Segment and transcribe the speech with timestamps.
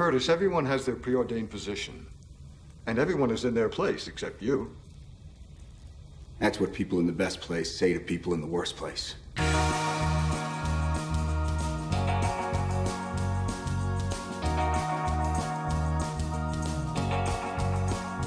[0.00, 2.06] Curtis, everyone has their preordained position.
[2.86, 4.74] And everyone is in their place except you.
[6.38, 9.16] That's what people in the best place say to people in the worst place.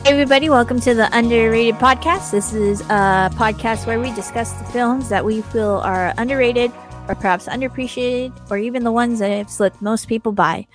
[0.04, 2.30] Hey everybody, welcome to the Underrated Podcast.
[2.30, 6.72] This is a podcast where we discuss the films that we feel are underrated
[7.08, 10.68] or perhaps underappreciated or even the ones that have slipped most people by.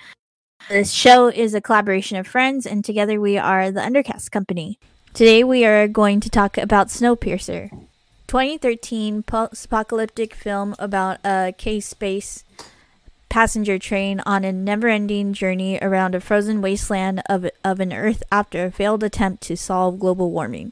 [0.67, 4.77] This show is a collaboration of friends and together we are the Undercast Company.
[5.15, 7.71] Today we are going to talk about Snowpiercer,
[8.27, 12.43] 2013 post-apocalyptic film about a K-space
[13.29, 18.65] passenger train on a never-ending journey around a frozen wasteland of, of an Earth after
[18.65, 20.71] a failed attempt to solve global warming.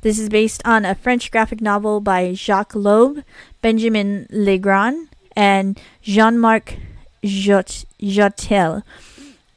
[0.00, 3.22] This is based on a French graphic novel by Jacques Lob,
[3.60, 6.76] Benjamin Legrand, and Jean-Marc
[7.22, 8.82] Jotel.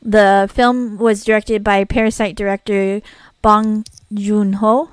[0.02, 3.02] The film was directed by Parasite director
[3.41, 4.90] Bong Joon-ho,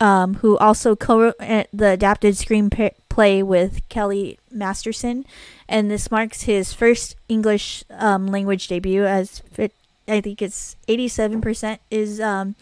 [0.00, 5.26] um, who also co-wrote uh, the adapted screenplay with Kelly Masterson,
[5.68, 9.04] and this marks his first English um, language debut.
[9.04, 9.72] As it,
[10.08, 12.56] I think it's eighty-seven percent is um,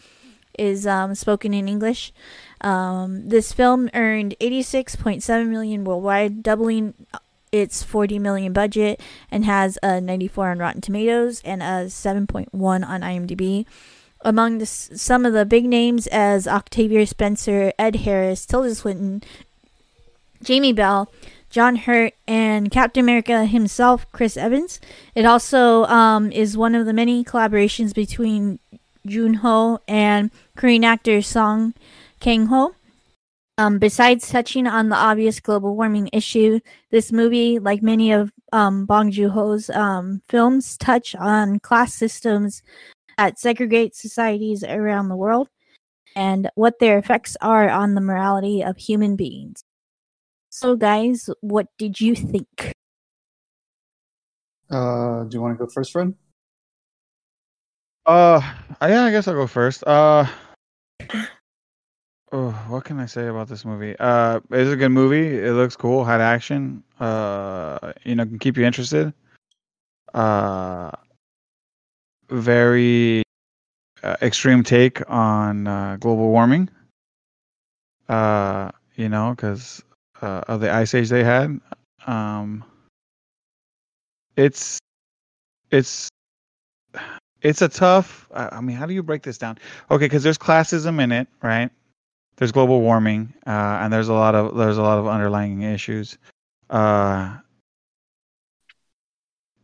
[0.58, 2.12] is um, spoken in English.
[2.60, 6.94] Um, this film earned eighty-six point seven million worldwide, doubling
[7.52, 13.00] its 40 million budget, and has a 94 on Rotten Tomatoes and a 7.1 on
[13.00, 13.66] IMDb
[14.22, 19.22] among the, some of the big names as Octavia Spencer, Ed Harris, Tilda Swinton,
[20.42, 21.10] Jamie Bell,
[21.50, 24.80] John Hurt, and Captain America himself, Chris Evans.
[25.14, 28.58] It also um, is one of the many collaborations between
[29.06, 31.74] Joon Ho and Korean actor Song
[32.20, 32.74] Kang Ho.
[33.58, 36.60] Um, besides touching on the obvious global warming issue,
[36.92, 42.62] this movie, like many of um, Bong Joon Ho's um, films, touch on class systems,
[43.16, 45.48] that segregate societies around the world
[46.14, 49.64] and what their effects are on the morality of human beings.
[50.50, 52.72] So, guys, what did you think?
[54.70, 56.14] Uh, do you want to go first, friend?
[58.06, 58.40] Uh,
[58.82, 59.82] yeah, I guess I'll go first.
[59.84, 60.26] Uh,
[62.32, 63.96] oh, what can I say about this movie?
[63.98, 65.38] Uh, it's a good movie.
[65.38, 66.04] It looks cool.
[66.04, 66.82] Had action.
[67.00, 69.12] Uh, you know, can keep you interested.
[70.14, 70.90] Uh,
[72.30, 73.22] very
[74.02, 76.68] uh, extreme take on uh, global warming.
[78.08, 79.82] Uh, you know, because
[80.22, 81.60] uh, of the ice age they had.
[82.06, 82.64] Um,
[84.36, 84.78] it's
[85.70, 86.08] it's
[87.42, 88.28] it's a tough.
[88.32, 89.58] I mean, how do you break this down?
[89.90, 91.70] Okay, because there's classism in it, right?
[92.38, 93.50] There's global warming, uh,
[93.82, 96.18] and there's a lot of there's a lot of underlying issues.
[96.70, 97.38] Uh,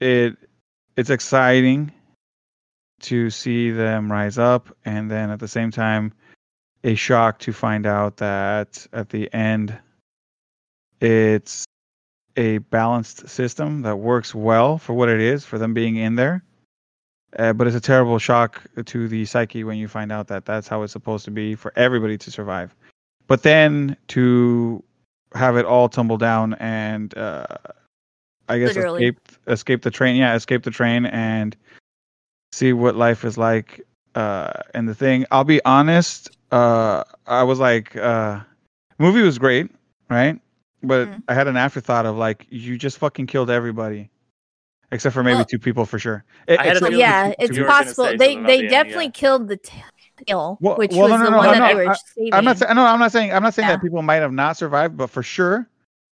[0.00, 0.36] it
[0.96, 1.92] it's exciting
[3.02, 6.12] to see them rise up, and then at the same time,
[6.82, 9.78] a shock to find out that at the end,
[11.00, 11.64] it's
[12.36, 16.42] a balanced system that works well for what it is for them being in there.
[17.38, 20.68] Uh, but it's a terrible shock to the psyche when you find out that that's
[20.68, 22.74] how it's supposed to be for everybody to survive.
[23.26, 24.82] But then to
[25.34, 27.46] have it all tumble down and uh,
[28.48, 29.06] I guess Literally.
[29.06, 30.16] escape escape the train.
[30.16, 31.56] Yeah, escape the train and
[32.54, 33.84] see what life is like
[34.14, 38.40] uh and the thing i'll be honest uh i was like uh
[38.98, 39.70] movie was great
[40.08, 40.40] right
[40.82, 41.22] but mm.
[41.28, 44.08] i had an afterthought of like you just fucking killed everybody
[44.92, 46.60] except for maybe well, two people for sure it,
[46.92, 49.20] yeah two, it's two possible they they definitely end, yeah.
[49.20, 51.94] killed the tail well, which well, was no, no, the no, one that they were
[51.94, 52.34] saving.
[52.34, 53.74] i'm not saying no i'm not saying i'm not saying yeah.
[53.74, 55.68] that people might have not survived but for sure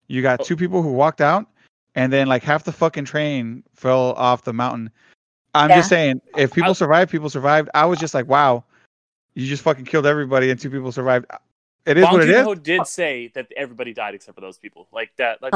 [0.07, 0.43] you got oh.
[0.43, 1.45] two people who walked out
[1.95, 4.89] and then like half the fucking train fell off the mountain
[5.53, 5.77] I'm yeah.
[5.77, 7.69] just saying, if people survived, people survived.
[7.73, 8.63] I was just like, wow,
[9.33, 11.25] you just fucking killed everybody and two people survived.
[11.85, 12.59] It is Bong what it is.
[12.59, 14.87] did say that everybody died except for those people.
[14.91, 15.41] Like that.
[15.41, 15.53] Like,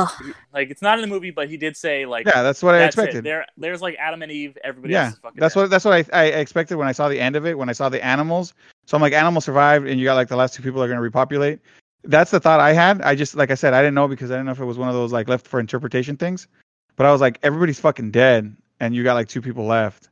[0.54, 2.26] like it's not in the movie, but he did say like.
[2.26, 3.24] Yeah, that's what I expected.
[3.24, 4.58] There, there's like Adam and Eve.
[4.64, 5.62] Everybody yeah, that's dead.
[5.62, 7.58] what that's what I, I expected when I saw the end of it.
[7.58, 8.56] When I saw the animals,
[8.86, 10.98] so I'm like, animals survived, and you got like the last two people are going
[10.98, 11.60] to repopulate.
[12.04, 13.02] That's the thought I had.
[13.04, 14.80] I just like I said, I didn't know because I didn't know if it was
[14.80, 16.48] one of those like left for interpretation things.
[16.96, 20.10] But I was like, everybody's fucking dead, and you got like two people left.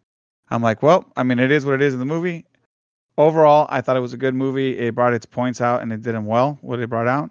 [0.49, 2.45] I'm like, well, I mean, it is what it is in the movie.
[3.17, 4.77] Overall, I thought it was a good movie.
[4.77, 7.29] It brought its points out and it did them well, what it brought out.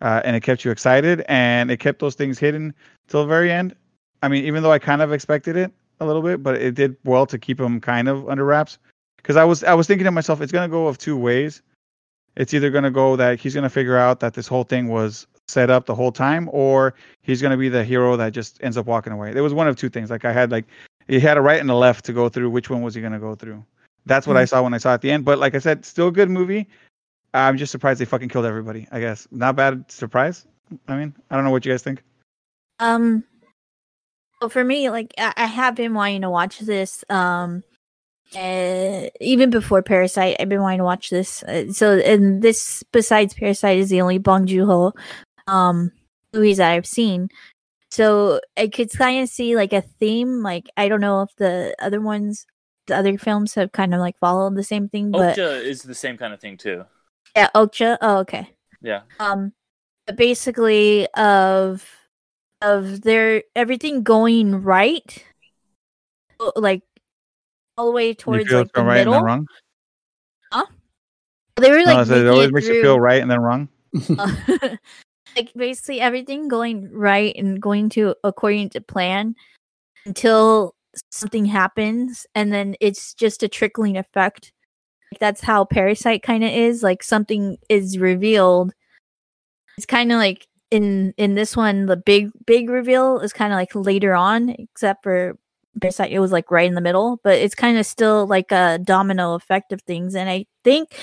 [0.00, 2.74] Uh, and it kept you excited and it kept those things hidden
[3.06, 3.76] till the very end.
[4.22, 6.96] I mean, even though I kind of expected it a little bit, but it did
[7.04, 8.78] well to keep them kind of under wraps.
[9.16, 11.62] Because I was I was thinking to myself, it's gonna go of two ways.
[12.36, 15.70] It's either gonna go that he's gonna figure out that this whole thing was set
[15.70, 19.12] up the whole time, or he's gonna be the hero that just ends up walking
[19.12, 19.32] away.
[19.32, 20.10] There was one of two things.
[20.10, 20.64] Like I had like
[21.06, 22.50] he had a right and a left to go through.
[22.50, 23.64] Which one was he gonna go through?
[24.06, 25.24] That's what I saw when I saw it at the end.
[25.24, 26.68] But like I said, still a good movie.
[27.34, 28.86] I'm just surprised they fucking killed everybody.
[28.90, 30.46] I guess not bad surprise.
[30.88, 32.02] I mean, I don't know what you guys think.
[32.78, 33.24] Um,
[34.40, 37.04] well, for me, like I, I have been wanting to watch this.
[37.08, 37.62] Um,
[38.34, 41.42] uh, even before Parasite, I've been wanting to watch this.
[41.44, 44.92] Uh, so, and this besides Parasite is the only Bong Joon Ho
[45.46, 45.90] um
[46.32, 47.28] movies that I've seen.
[47.90, 50.42] So I could kind of see like a theme.
[50.42, 52.46] Like I don't know if the other ones,
[52.86, 55.94] the other films have kind of like followed the same thing, but Okja is the
[55.94, 56.84] same kind of thing too.
[57.36, 57.98] yeah, Okja.
[58.00, 58.48] Oh, okay.
[58.80, 59.02] Yeah.
[59.20, 59.52] um
[60.06, 61.88] but basically of
[62.60, 65.24] of their everything going right
[66.56, 66.82] like
[67.76, 69.46] all the way You towards feel like the right and middle then wrong.
[71.56, 73.68] they were like I said it always it makes you feel right and then wrong.
[74.18, 74.76] uh,
[75.36, 79.36] like basically everything going right and going to according to plan
[80.06, 80.74] until
[81.10, 84.52] something happens and then it's just a trickling effect.
[85.12, 88.72] Like that's how parasite kind of is like something is revealed.
[89.76, 93.58] It's kind of like in in this one the big big reveal is kind of
[93.58, 95.36] like later on except for
[95.80, 98.78] parasite it was like right in the middle but it's kind of still like a
[98.82, 100.98] domino effect of things and i think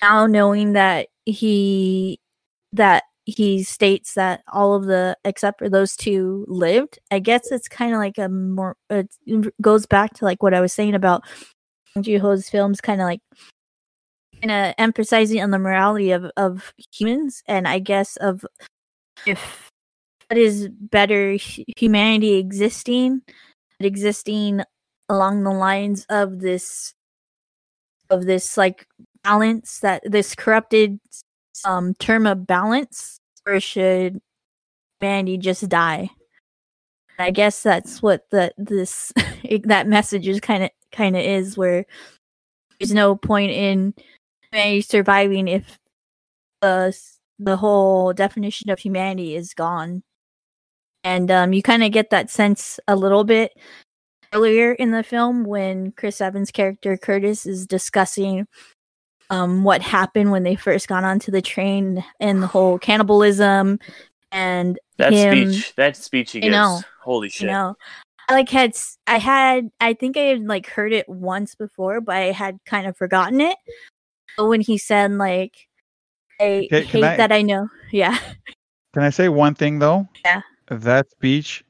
[0.00, 2.20] now knowing that he
[2.72, 6.98] that he states that all of the except for those two lived.
[7.10, 9.08] I guess it's kind of like a more it
[9.60, 11.22] goes back to like what i was saying about
[12.00, 13.20] Joon-ho's films kind of like
[14.40, 18.44] kind of emphasizing on the morality of of humans and i guess of
[19.26, 19.70] if
[20.28, 21.36] what is better
[21.76, 23.20] humanity existing
[23.80, 24.62] existing
[25.08, 26.94] along the lines of this
[28.08, 28.86] of this like
[29.22, 30.98] balance that this corrupted
[31.64, 34.20] um term of balance or should
[35.00, 36.10] humanity just die?
[37.18, 39.12] I guess that's what the this
[39.64, 41.84] that message is kind of kind of is where
[42.78, 43.94] there's no point in
[44.50, 45.78] humanity surviving if
[46.62, 46.96] the
[47.38, 50.02] the whole definition of humanity is gone.
[51.04, 53.52] And um you kind of get that sense a little bit
[54.32, 58.46] earlier in the film when Chris Evans' character Curtis is discussing
[59.30, 63.78] um what happened when they first got onto the train and the whole cannibalism
[64.32, 66.52] and That him, speech, that speech he I gives.
[66.52, 66.80] know.
[67.02, 67.42] Holy shit.
[67.42, 67.76] you know
[68.28, 72.14] I like had i had I think I had like heard it once before but
[72.16, 73.56] I had kind of forgotten it
[74.36, 75.66] but when he said like
[76.40, 78.18] I Can- can hate I- that I know yeah
[78.94, 80.08] Can I say one thing though?
[80.24, 80.40] Yeah.
[80.68, 81.64] That speech.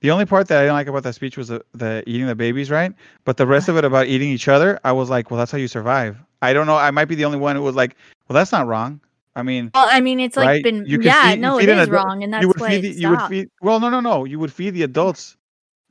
[0.00, 2.34] The only part that I didn't like about that speech was the, the eating the
[2.34, 2.92] babies, right?
[3.24, 5.58] But the rest of it about eating each other, I was like, well, that's how
[5.58, 6.16] you survive.
[6.42, 6.76] I don't know.
[6.76, 7.96] I might be the only one who was like,
[8.28, 9.00] well, that's not wrong.
[9.36, 10.64] I mean, well I mean it's like Right?
[10.64, 12.70] been You yeah feed- no it feed an adult- wrong and that's you would why
[12.70, 13.48] feed the, you would feed.
[13.62, 14.24] Well, no, no, no.
[14.24, 15.36] You would feed the adults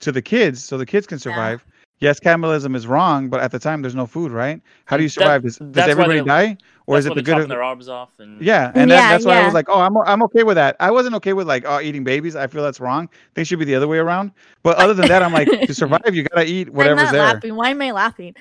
[0.01, 1.63] to the kids so the kids can survive.
[1.99, 4.61] Yes, cannibalism is wrong, but at the time there's no food, right?
[4.85, 5.43] How do you That- survive?
[5.43, 6.57] Does, does everybody they- die,
[6.87, 7.37] or That's is it the good?
[7.39, 9.79] Of, their arms off and yeah, and Yeah, that, that's why I was like, oh,
[9.79, 10.75] I'm I'm okay with that.
[10.81, 12.35] I wasn't okay with like oh eating babies.
[12.35, 13.07] I feel that's wrong.
[13.33, 14.31] They should be the other way around.
[14.61, 17.21] But other than that, I'm like to survive, you gotta eat I'm whatever's not there.
[17.23, 18.35] laughing why am I laughing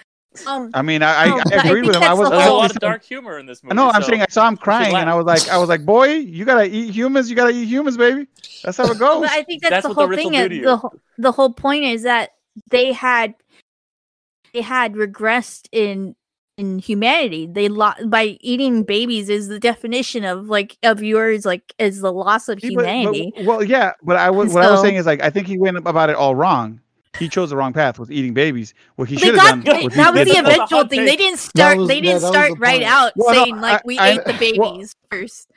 [0.46, 2.02] um I mean, I, No, I, but I I with him.
[2.02, 3.74] I was, the There's I a lot of dark humor in this movie.
[3.76, 5.84] no, I'm so saying I saw him crying, and I was like, I was like,
[5.84, 7.30] boy, you gotta eat humans.
[7.30, 8.26] You gotta eat humans, baby.
[8.64, 9.20] That's how it goes.
[9.22, 10.34] But I think that's, That's the what the whole thing.
[10.34, 12.30] is- The whole, the whole point is that
[12.70, 13.34] they had
[14.52, 16.16] they had regressed in
[16.56, 17.46] in humanity.
[17.46, 22.10] They lo- by eating babies is the definition of like of yours like is the
[22.12, 23.32] loss of See, but- but- humanity.
[23.44, 25.76] well, yeah, but I was, what I was saying is like I think he went
[25.76, 26.80] about it all wrong.
[27.18, 28.74] He chose the wrong path with eating babies.
[28.96, 30.98] What he should have done was that was the That's eventual hot thing.
[31.00, 31.08] take.
[31.10, 31.78] They didn't start.
[31.78, 33.98] was- they didn't that was start the right out Well, no, saying like I- we
[33.98, 35.50] I- ate the well- babies first.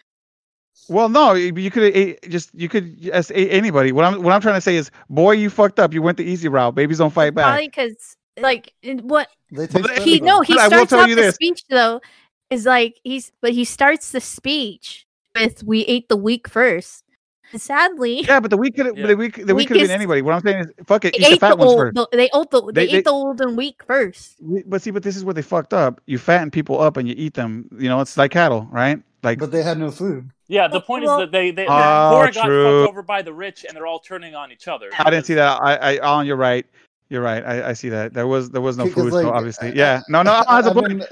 [0.88, 3.92] Well, no, you you could ate just you could just ate anybody.
[3.92, 5.94] What I'm what I'm trying to say is, boy, you fucked up.
[5.94, 6.74] You went the easy route.
[6.74, 7.46] Babies don't fight back.
[7.46, 11.14] Probably because like what They But uh, taste he no he But starts off the
[11.16, 11.36] this.
[11.36, 12.02] speech though
[12.50, 15.06] is like he's but he starts the speech
[15.40, 17.04] with we ate the weak first.
[17.52, 19.08] And sadly, Yeah, but the week could Yeah.
[19.08, 20.22] the week the week could have been anybody.
[20.22, 21.80] What I'm saying is, fuck it, they eat the ate fat the ones old.
[21.80, 21.96] first.
[21.96, 24.36] The, they ate the they, They- they- ate the old and weak first.
[24.68, 26.00] But see, but this is where they fucked up.
[26.06, 27.68] You fatten people up and you eat them.
[27.78, 29.02] You know, it's like cattle, right?
[29.24, 30.30] Like But they had no food.
[30.48, 32.82] Yeah, the point well- is that they they ah, the Oh, poor got true.
[32.84, 34.90] fucked over by the rich, and they're all turning on each other.
[34.98, 35.60] I didn't see that.
[35.62, 36.66] I, I, Alan, you're right.
[37.10, 37.44] You're right.
[37.44, 38.14] I, I see that.
[38.14, 40.02] There was there was no food, like, so obviously, I- yeah.
[40.10, 40.90] No, no, Alan has a I point.
[40.90, 41.04] mean,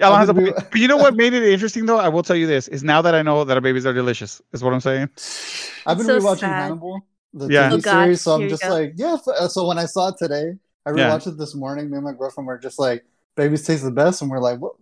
[0.00, 0.52] Alan has a I mean.
[0.54, 1.98] But you know what made it interesting though?
[1.98, 4.40] I will tell you this: is now that I know that our babies are delicious,
[4.52, 5.08] is what I'm saying.
[5.86, 6.62] I've been So rewatching sad.
[6.62, 7.00] Hannibal,
[7.34, 7.70] the Yeah.
[7.70, 8.68] TV Oh, God, series, so I'm just go.
[8.70, 9.16] like, yeah.
[9.16, 10.54] So, so when I saw it today,
[10.86, 11.10] I Yeah.
[11.10, 11.90] rewatched it this morning.
[11.90, 13.04] Me and my girlfriend were just like,
[13.36, 14.72] "Babies taste the best," and we're like, "What?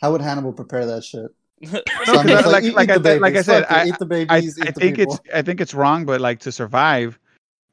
[0.00, 1.30] How would Hannibal prepare that shit?"
[1.68, 1.80] So
[2.18, 3.74] I'm No, just like- eat, like eat I the said- like I said, Fuck it,
[3.74, 4.30] I- eat the babies.
[4.30, 5.14] I eat the think people.
[5.14, 7.18] it's I think it's wrong, but like to survive,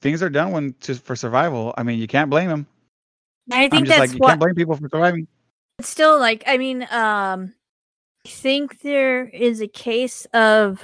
[0.02, 1.74] things are done when to, for survival.
[1.78, 2.68] I mean, you can't blame them.
[3.52, 5.28] I I'm think just that's like you what can't blame people for surviving.
[5.80, 7.54] It's still like I mean, um
[8.26, 10.84] I think there is a case of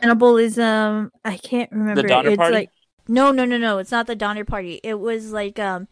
[0.00, 1.12] cannibalism.
[1.24, 2.02] I can't remember.
[2.02, 2.54] Donner it's Party?
[2.54, 2.70] like
[3.08, 3.78] no, no, no, no.
[3.78, 4.80] It's not the Donner Party.
[4.82, 5.88] It was like um,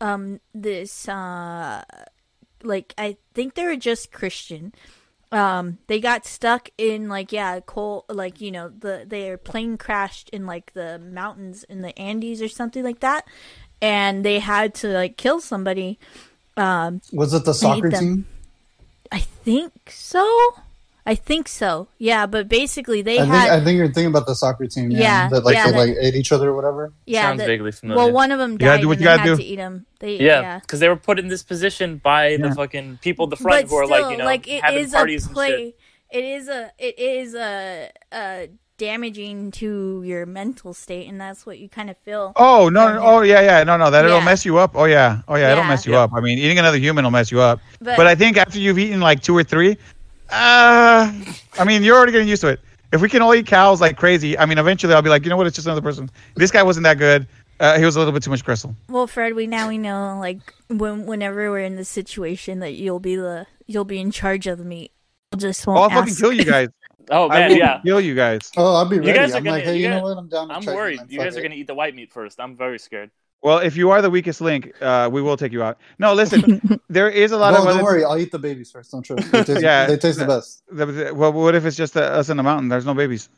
[0.00, 1.82] um, this uh,
[2.62, 4.74] like I think they were just Christian.
[5.32, 10.28] Um, they got stuck in like yeah, coal like you know the their plane crashed
[10.30, 13.26] in like the mountains in the Andes or something like that,
[13.80, 15.98] and they had to like kill somebody.
[16.56, 18.26] Um, Was it the soccer team?
[19.10, 20.24] I think so.
[21.06, 21.88] I think so.
[21.98, 24.90] Yeah, but basically they I think had I think you're thinking about the soccer team.
[24.90, 26.92] Yeah, Yeah, that like yeah, they that- like ate each other or whatever.
[27.06, 27.22] yeah.
[27.22, 28.02] Sounds the- vaguely familiar.
[28.04, 29.36] well, one of them You gotta do what you they gotta had do.
[29.36, 29.84] to eat him.
[30.00, 30.58] They, yeah, yeah.
[30.60, 32.48] because they were put in this position by Yeah.
[32.48, 34.62] the fucking people at the front But who are still, like, you know, like it
[34.64, 35.34] having is a parties and shit.
[35.34, 35.74] play.
[36.10, 36.70] It is a.
[36.78, 37.90] It is a.
[38.12, 42.32] a damaging to your mental state, and that's what you kind of feel.
[42.36, 42.94] Oh no!
[42.94, 43.64] No oh yeah, yeah.
[43.64, 43.90] No, no.
[43.90, 44.72] That it'll mess you up.
[44.74, 45.22] Oh yeah.
[45.28, 45.52] Oh yeah.
[45.52, 46.00] It'll mess you Yeah.
[46.00, 46.12] up.
[46.14, 47.60] I mean, eating another human will mess you up.
[47.80, 49.76] But, But I think after you've eaten like two or three,
[50.30, 51.12] uh,
[51.58, 52.60] I mean, you're already getting used to it.
[52.92, 55.30] If we can all eat cows like crazy, I mean, eventually I'll be like, you
[55.30, 55.46] know what?
[55.46, 56.10] It's just another person.
[56.36, 57.26] This guy wasn't that good.
[57.60, 58.74] Uh, he was a little bit too much crystal.
[58.88, 60.38] well, Fred, we now we know like
[60.68, 64.58] when whenever we're in this situation that you'll be the you'll be in charge of
[64.58, 64.90] the meat.
[65.32, 66.68] I'll just won't I'll fucking kill you guys.
[67.10, 67.80] Oh I man, will yeah.
[67.84, 68.50] kill you guys.
[68.56, 69.08] Oh, I'll be ready.
[69.10, 70.16] You guys are I'm gonna- like, hey, you you know what?
[70.18, 70.50] I'm down.
[70.50, 71.00] I'm worried.
[71.08, 72.40] You fuck guys are gonna eat the white meat first.
[72.40, 73.10] I'm very scared.
[73.42, 75.78] Well, if you are the weakest link, uh, we will take you out.
[75.98, 77.84] No, listen, there is a lot No, of don't other.
[77.84, 78.04] worry.
[78.04, 78.90] I'll eat the babies first.
[78.90, 79.20] Don't trip.
[79.20, 80.62] They taste, Yeah, they taste the the- best.
[80.72, 82.68] the- the- Well, what if it's just uh, us in the mountain?
[82.70, 83.28] There's no babies.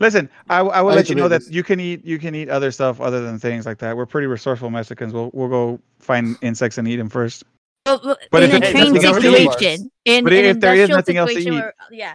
[0.00, 2.34] Listen, I, I will I let you the know that you can eat you can
[2.34, 3.96] eat other stuff other than things like that.
[3.96, 5.12] We're pretty resourceful Mexicans.
[5.14, 7.44] We'll we'll go find insects and eat them first.
[7.84, 10.32] But, but But in if a it's train nothing else to eat- situation, in, But
[10.32, 12.14] in if there is industrial nothing else to situation eat- where- yeah.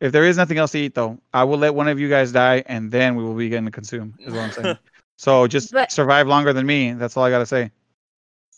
[0.00, 2.32] If there is nothing else to eat, though, I will let one of you guys
[2.32, 4.14] die, and then we will begin to consume.
[4.20, 4.78] Is what I'm saying.
[5.16, 6.92] so just But- survive longer than me.
[6.92, 7.70] That's all I gotta say.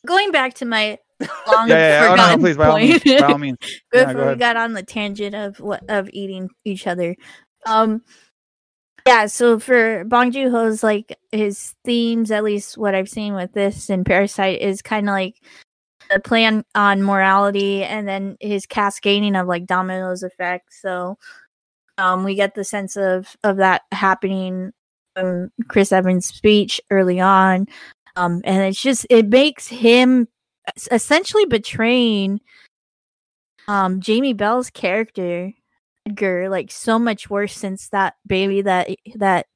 [0.07, 0.99] Going back to my
[1.49, 2.07] long Yeah, yeah, yeah.
[2.13, 3.21] Oh, no, no, forgotten please, by all means, point.
[3.21, 3.59] by all means.
[3.93, 7.17] Good Yeah, for go we got on the tangent of what of eating each other.
[7.67, 8.03] Um
[9.07, 13.53] yeah, so for Bong Joon Ho's like his themes, at least what I've seen with
[13.55, 15.35] this and Parasite, is kind of like
[16.11, 20.73] a plan on, morality, and then his cascading of like dominoes effect.
[20.73, 21.19] So,
[21.99, 24.73] um, we get the sense of of that happening
[25.15, 27.67] from Chris Evans' speech early on,
[28.17, 30.29] um, and it's just it makes him
[30.91, 32.41] essentially betraying
[33.69, 35.53] um Jamie Bell's character
[36.07, 39.47] Edgar like so much worse since that baby that that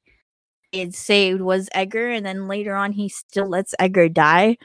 [0.73, 4.57] had saved was Edgar and then later on he still lets Edgar die.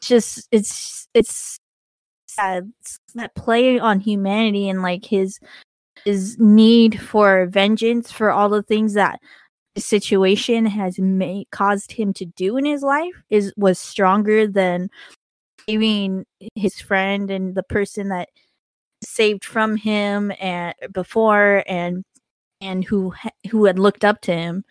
[0.00, 1.58] Just it's it's
[2.26, 2.72] sad.
[2.80, 5.40] It's that play on humanity and like his
[6.04, 9.20] his need for vengeance for all the things that
[9.74, 14.88] the situation has made caused him to do in his life is was stronger than
[15.68, 16.24] saving
[16.54, 18.28] his friend and the person that
[19.04, 22.04] saved from him and before and
[22.60, 23.12] and who
[23.50, 24.64] who had looked up to him.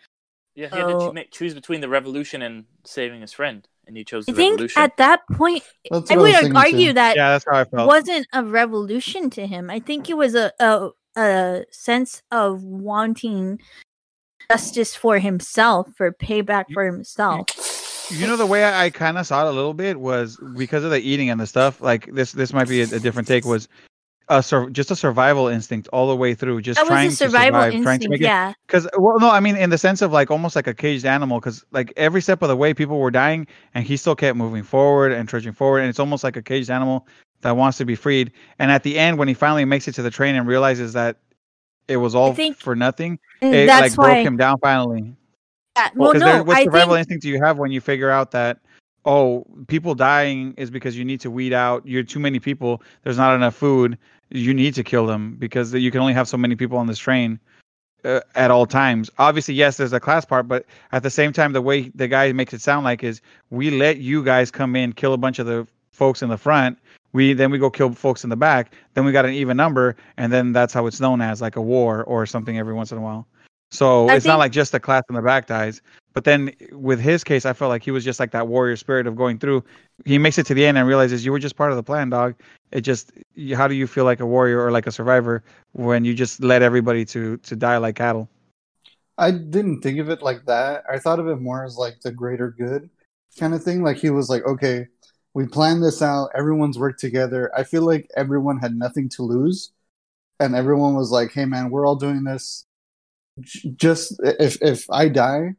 [0.54, 4.26] Yeah, he had to choose between the revolution and saving his friend, and he chose
[4.26, 4.82] the I think revolution.
[4.82, 6.92] at that point, That's I would was argue too.
[6.94, 7.88] that Yeah, that's how I felt.
[7.88, 9.70] wasn't a revolution to him.
[9.70, 13.58] I think it was a a, a sense of wanting
[14.50, 17.46] justice for himself, for payback for himself.
[18.10, 20.84] You know the way I, I kind of saw it a little bit was because
[20.84, 21.80] of the eating and the stuff.
[21.82, 23.44] Like this, this might be a, a different take.
[23.44, 23.68] Was
[24.30, 27.16] a sur- just a survival instinct all the way through, just That trying was a
[27.16, 28.24] survival to survive, trying to instinct, make it.
[28.24, 28.52] yeah.
[28.66, 31.40] Because well, no, I mean in the sense of like almost like a caged animal.
[31.40, 34.62] Because like every step of the way, people were dying, and he still kept moving
[34.62, 37.06] forward and trudging forward, and it's almost like a caged animal
[37.42, 38.32] that wants to be freed.
[38.58, 41.16] And at the end, when he finally makes it to the train and realizes that
[41.86, 44.14] it was all for nothing, mm, it that's like why.
[44.14, 45.14] broke him down finally.
[45.76, 48.10] yeah, well, Because no, what I survival think instinct do you have when you figure
[48.10, 48.58] out that
[49.04, 53.16] oh people dying is because you need to weed out you're too many people there's
[53.16, 53.96] not enough food
[54.30, 56.98] you need to kill them because you can only have so many people on this
[56.98, 57.38] train
[58.04, 59.10] uh, at all times.
[59.18, 62.32] Obviously yes there's a class part but at the same time the way the guy
[62.32, 63.20] makes it sound like is
[63.50, 66.78] we let you guys come in kill a bunch of the folks in the front.
[67.12, 68.74] We then we go kill folks in the back.
[68.94, 71.62] Then we got an even number and then that's how it's known as like a
[71.62, 73.26] war or something every once in a while.
[73.70, 75.82] So I it's not like just the class in the back dies
[76.18, 79.06] but then with his case, I felt like he was just like that warrior spirit
[79.06, 79.62] of going through.
[80.04, 82.10] He makes it to the end and realizes you were just part of the plan,
[82.10, 82.34] dog.
[82.72, 83.12] It just
[83.54, 85.44] how do you feel like a warrior or like a survivor
[85.74, 88.28] when you just led everybody to to die like cattle?
[89.16, 90.82] I didn't think of it like that.
[90.92, 92.90] I thought of it more as like the greater good
[93.38, 93.84] kind of thing.
[93.84, 94.88] Like he was like, okay,
[95.34, 96.30] we planned this out.
[96.36, 97.52] Everyone's worked together.
[97.56, 99.70] I feel like everyone had nothing to lose,
[100.40, 102.66] and everyone was like, hey man, we're all doing this.
[103.76, 105.54] Just if if I die,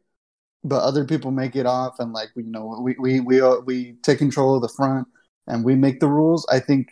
[0.64, 3.94] but other people make it off, and like you know, we we we uh, we
[4.04, 5.08] take control of the front
[5.48, 6.46] and we make the rules.
[6.52, 6.90] I think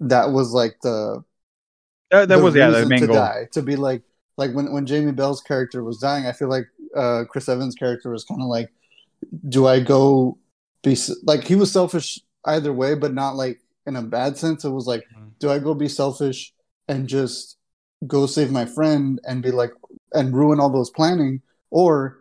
[0.00, 1.24] that was like the
[2.10, 3.22] That, that the was yeah the main to goal.
[3.22, 4.02] die to be like
[4.36, 8.10] like when when Jamie Bell's character was dying, I feel like uh, Chris Evans' character
[8.10, 8.70] was kind of like,
[9.48, 10.38] do I go
[10.82, 14.64] be like he was selfish either way, but not like in a bad sense.
[14.64, 15.34] It was like, Mhm.
[15.40, 16.54] do I go be selfish
[16.88, 17.58] and just
[18.06, 19.72] go save my friend and be like
[20.12, 22.18] and ruin all those planning, or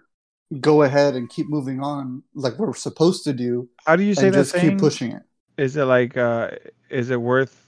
[0.61, 4.27] go ahead and keep moving on like we're supposed to do How do you say
[4.27, 4.71] and that just saying?
[4.71, 5.23] keep pushing it?
[5.57, 6.51] Is it like uh
[6.89, 7.61] is it worth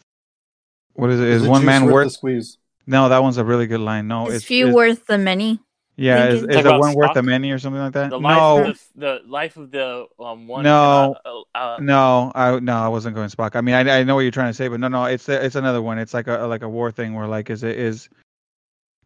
[0.93, 1.27] what is it?
[1.27, 2.57] Is the one man worth worth the squeeze?
[2.86, 4.07] No, that one's a really good line.
[4.07, 5.60] No, Is it's few it's- worth the many?
[6.00, 8.12] Yeah, is, is Talk it about one worth the many or something like that?
[8.12, 10.63] The life no, of the, the life of the um one.
[10.63, 11.15] No.
[11.25, 13.55] cannot, uh, uh, no, I no, I wasn't going Spock.
[13.55, 15.55] I mean, I, I know what you're trying to say, but no, no, it's it's
[15.55, 15.98] another one.
[15.98, 18.10] It's like a like a war thing where like is it is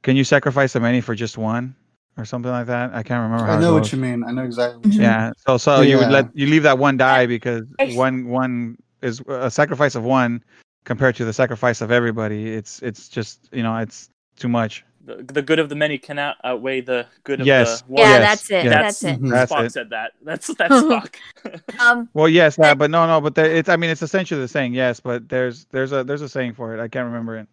[0.04, 1.76] can you sacrifice the many for just one
[2.18, 2.94] or something like that?
[2.94, 3.46] I can't remember.
[3.46, 4.24] How I know what you mean.
[4.24, 4.78] I know exactly.
[4.78, 5.02] What you mean.
[5.02, 7.64] Yeah, so so you would let you leave that one die because
[7.96, 10.44] one one is a sacrifice of one
[10.84, 12.52] compared to the sacrifice of everybody.
[12.54, 14.84] It's it's just you know it's too much.
[15.06, 17.82] the, the good of the many cannot outweigh the good of Yes.
[17.82, 18.02] the one.
[18.04, 18.66] Yeah, Yes, that's it.
[18.66, 18.74] yes.
[18.74, 19.22] That's it.
[19.22, 19.30] Mhm.
[19.32, 19.72] That's Spock it.
[19.72, 20.12] said that.
[20.24, 21.16] That's that's Spock.
[21.80, 23.68] Um, Well, yes, uh, but no, no, but there, it's.
[23.70, 26.76] I mean, it's essentially the saying, yes, but there's there's a there's a saying for
[26.76, 26.80] it.
[26.80, 27.48] I can't remember it.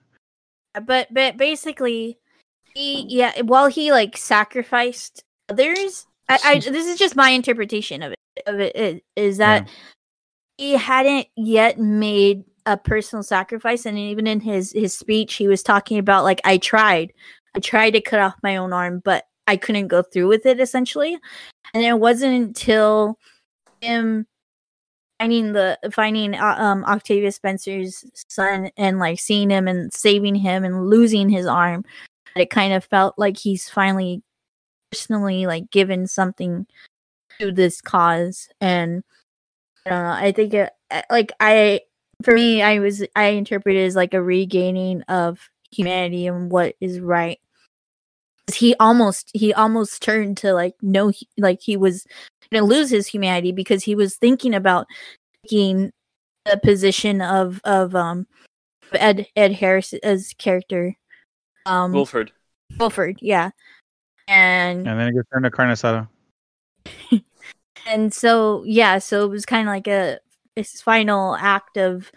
[0.85, 2.19] but but basically
[2.79, 6.07] he yeah while he like sacrificed others.
[6.29, 9.69] I, I this is just my interpretation of it of it is, that
[10.59, 15.63] he hadn't yet made a personal sacrifice and even in his his speech he was
[15.63, 17.13] talking about like i tried.
[17.57, 20.61] I tried to cut off my own arm but i couldn't go through with it
[20.61, 21.19] essentially.
[21.75, 23.19] And it wasn't until
[23.81, 24.27] him
[25.19, 30.65] finding the finding uh, um Octavia Spencer's son and like seeing him and saving him
[30.65, 31.85] and losing his arm
[32.41, 34.23] it kind of felt like he's finally
[34.91, 36.67] personally like given something
[37.39, 39.03] to this cause and
[39.87, 41.81] I don't know I think it uh, like I
[42.23, 46.75] for me I was I interpret it as like a regaining of humanity and what
[46.81, 47.39] is right.
[48.53, 52.07] He almost he almost turned to like no like he was
[52.51, 54.87] gonna lose his humanity because he was thinking about
[55.45, 55.93] taking
[56.47, 58.27] the position of of um
[58.93, 60.97] Ed Ed Harris's character
[61.69, 62.33] um Wilford.
[62.79, 63.51] Wilford yeah
[64.27, 66.09] and And then it gets turned to carne asada.
[67.87, 70.19] and so yeah so it was kind of like a
[70.57, 72.11] his final act of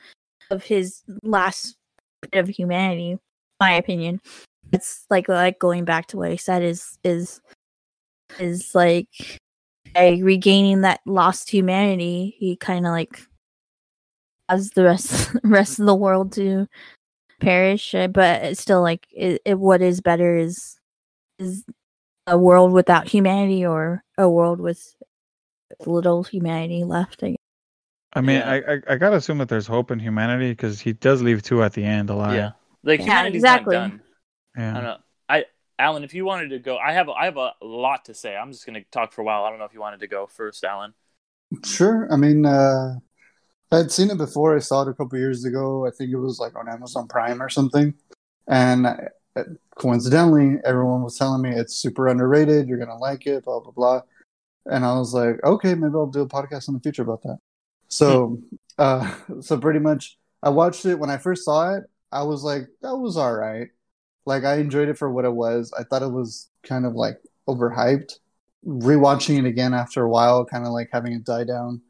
[0.49, 1.75] of his last
[2.21, 3.17] bit of humanity
[3.59, 4.19] my opinion
[4.71, 7.41] it's like like going back to what i said is is
[8.39, 9.39] is like
[9.93, 13.21] by regaining that lost humanity he kind of like
[14.49, 16.67] has the rest rest of the world to
[17.41, 20.79] perish uh, but it's still like it, it, what is better is
[21.39, 21.65] is
[22.27, 24.95] a world without humanity or a world with
[25.85, 27.23] little humanity left.
[27.23, 27.37] I guess.
[28.13, 28.51] I mean, Yeah.
[28.51, 31.63] I, I I gotta assume that there's hope in humanity because he does leave two
[31.63, 32.35] at the end alive.
[32.35, 32.51] Yeah.
[32.83, 33.75] Like Yeah, humanity's exactly.
[33.75, 34.01] not done.
[34.55, 34.73] I Yeah.
[34.73, 34.97] don't know.
[35.29, 35.45] I
[35.79, 38.35] Alan, if you wanted to go, I have a, I have a lot to say.
[38.35, 39.43] I'm just gonna talk for a while.
[39.45, 40.93] I don't know if you wanted to go first, Alan.
[41.65, 42.07] Sure.
[42.11, 42.95] I mean, uh,
[43.71, 44.55] I'd seen it before.
[44.55, 45.85] I saw it a couple years ago.
[45.87, 47.93] I think it was like on Amazon Prime or something.
[48.47, 48.97] And I,
[49.77, 52.67] coincidentally, everyone was telling me it's super underrated.
[52.67, 53.45] You're gonna like it.
[53.45, 54.01] Blah blah blah.
[54.65, 57.39] And I was like, okay, maybe I'll do a podcast in the future about that.
[57.87, 58.39] So,
[58.77, 61.83] uh, so pretty much, I watched it when I first saw it.
[62.11, 63.69] I was like, that was all right.
[64.25, 65.73] Like I enjoyed it for what it was.
[65.77, 68.13] I thought it was kind of like overhyped.
[68.65, 71.81] Rewatching it again after a while, kind of like having it die down,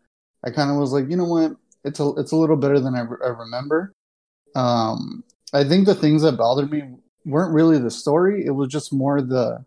[0.44, 1.54] I kind of was like, you know what?
[1.84, 3.94] It's a it's a little better than I, re- I remember.
[4.56, 6.84] Um, I think the things that bothered me
[7.26, 8.46] weren't really the story.
[8.46, 9.64] It was just more the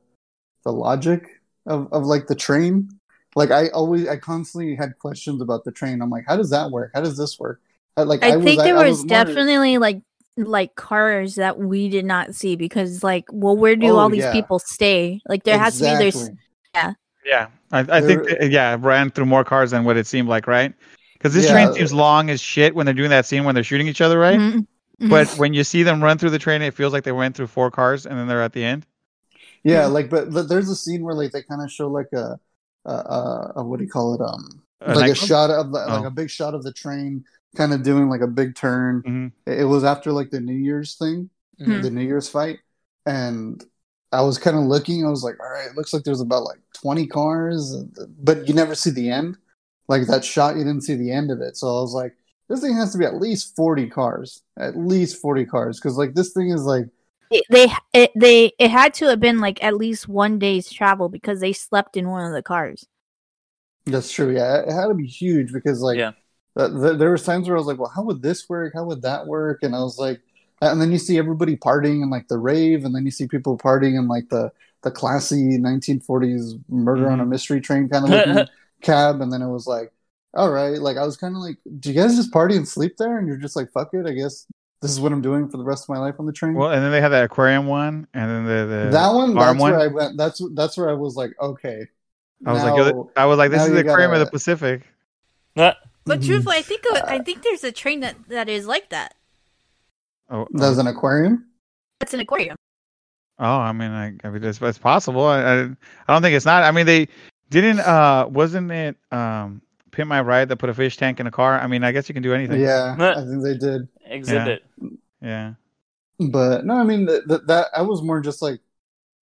[0.65, 2.89] the logic of, of like the train.
[3.37, 6.01] Like I always, I constantly had questions about the train.
[6.01, 6.93] I'm like, how does that work?
[6.95, 7.61] How does this work?
[7.97, 10.01] I, like I, was- think there I was, more- definitely like
[10.37, 14.23] like cars that we did not see because like well where do Oh, all these
[14.25, 14.33] yeah.
[14.33, 16.29] people stay like there has to be there's
[16.75, 16.93] yeah
[17.25, 17.47] Yeah.
[17.71, 20.49] I, I think There- that- yeah, ran through more cars than what it seemed like,
[20.49, 20.75] right?
[21.25, 21.53] Because this Yeah.
[21.53, 24.19] train seems long as shit when they're doing that scene when they're shooting each other,
[24.19, 24.39] right?
[24.39, 24.67] Mhm,
[25.01, 25.09] mhm.
[25.09, 27.47] But when you see them run through the train, it feels like they went through
[27.47, 28.85] four cars and then they're at the end.
[29.63, 32.39] Yeah, like but, but there's a scene where like they kind of show like a,
[32.85, 34.21] a, a, a what do you call it?
[34.21, 36.09] Um, A like a shot of the, like Oh.
[36.09, 37.25] a big shot of the train,
[37.57, 39.03] kind of doing like a big turn.
[39.03, 39.33] Mhm.
[39.47, 41.81] It, it was after like the New Year's thing, Hmm.
[41.81, 42.59] the New Year's fight,
[43.07, 43.65] and
[44.13, 45.07] I was kind of looking.
[45.07, 47.75] I was like, all right, it looks like there's about like 20 cars,
[48.23, 49.39] but you never see the end.
[49.89, 51.57] Like that shot, you didn't see the end of it.
[51.57, 52.15] So I was like,
[52.49, 56.15] this thing has to be at least 40 cars, at least 40 cars, because like
[56.15, 56.87] this thing is like
[57.31, 61.09] it, they it, they it had to have been like at least one day's travel
[61.09, 62.87] because they slept in one of the cars.
[63.87, 64.35] That's true.
[64.35, 66.13] Yeah, it had to be huge because like Yeah.
[66.57, 68.73] th- th- there was times where I was like, well, how would this work?
[68.75, 69.63] How would that work?
[69.63, 70.21] And I was like,
[70.61, 73.59] and then you see everybody partying in like the rave, and then you see people
[73.59, 77.31] partying in like the the classy 1940s murder on a mm-hmm.
[77.31, 79.93] mystery train kind of looking cab, and then it was like,
[80.35, 82.97] all right, like I was kind of like, do you guys just party and sleep
[82.99, 83.19] there?
[83.19, 84.47] And you're just like, fuck it, I guess
[84.83, 86.55] this is what I'm doing for the rest of my life on the train.
[86.55, 89.57] Well, and then they had that aquarium one, and then the, the that one, arm
[89.57, 89.73] that's one.
[89.73, 90.17] where I went.
[90.17, 91.87] That's that's where I was like, okay.
[92.47, 94.83] I was like, yo, I was like, this is the aquarium of the Pacific.
[95.57, 95.73] Nah,
[96.05, 96.27] But Mhm.
[96.27, 99.15] truthfully, I think I think there's a train that, that is like that.
[100.29, 101.47] Oh, There's an aquarium.
[102.01, 102.57] That's an aquarium.
[103.39, 105.25] oh, I mean, I, I mean, it's, it's possible.
[105.25, 105.67] I, I, I
[106.09, 106.63] don't think it's not.
[106.65, 107.09] I mean, they
[107.61, 107.81] didn't.
[107.81, 108.97] Uh, wasn't it?
[109.11, 111.59] Um, Pimp My Ride that put a fish tank in a car.
[111.59, 112.61] I mean, I guess you can do anything.
[112.61, 113.89] Yeah, I think they did.
[114.07, 114.65] exhibit.
[115.21, 115.55] Yeah.
[116.19, 118.61] But no, I mean that that, that I was more just like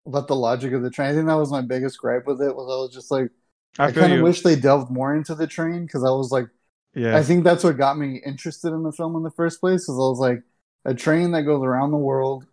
[0.07, 1.11] about the logic of the train.
[1.11, 2.55] I think that was my biggest gripe with it.
[2.55, 3.31] Was I was just like
[3.79, 6.49] I, I, kind of wish they delved more into the train because I was like
[6.95, 7.17] yeah.
[7.17, 9.83] I think that's what got me interested in the film in the first place.
[9.83, 10.43] Is I was like
[10.85, 12.47] a train that goes around the world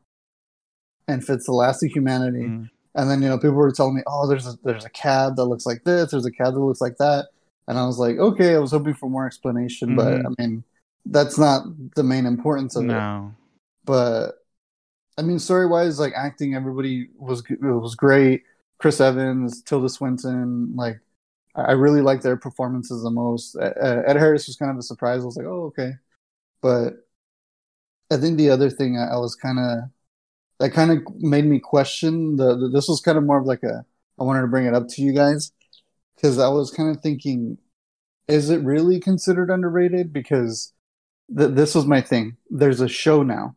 [1.08, 2.44] and fits the last of humanity.
[2.44, 2.70] Mm.
[2.96, 5.46] And then you know people were telling me, oh, there's a there's a cab that
[5.46, 7.28] looks like this, there's a cab that looks like that,
[7.68, 10.26] and I was like, okay, I was hoping for more explanation, but Mhm.
[10.28, 10.64] I mean
[11.06, 13.12] that's not the main importance of it
[13.86, 14.46] but
[15.18, 18.44] I mean, story wise, like acting, everybody was it was great.
[18.80, 21.00] Chris Evans, Tilda Swinton, like
[21.56, 23.56] I really liked their performances the most.
[23.58, 25.22] Ed Harris was kind of a surprise.
[25.22, 25.94] I was like, oh okay,
[26.62, 26.96] but
[28.12, 29.90] I think the other thing I, I was kind of
[30.60, 32.70] that kind of made me question the, the.
[32.70, 33.86] This was kind of more of like a.
[34.20, 35.52] I wanted to bring it up to you guys
[36.16, 37.58] because I was kind of thinking,
[38.28, 40.14] is it really considered underrated?
[40.14, 40.72] Because
[41.36, 42.38] th- this was my thing.
[42.50, 43.56] There's a show now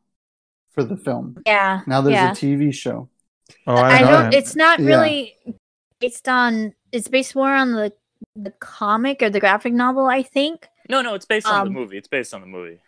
[0.73, 1.41] for the film.
[1.47, 1.83] Yeah.
[1.87, 2.33] Now there's yeah.
[2.33, 3.09] a TV show.
[3.67, 4.35] Oh, I, I, know don't.
[4.35, 4.87] It's not Yeah.
[4.87, 5.37] really
[6.01, 6.75] based on.
[6.93, 7.93] It's based more on the
[8.35, 10.07] the comic or the graphic novel.
[10.07, 10.69] I think.
[10.89, 11.99] No, no, it's based on Um, the movie.
[11.99, 12.81] It's based on the movie.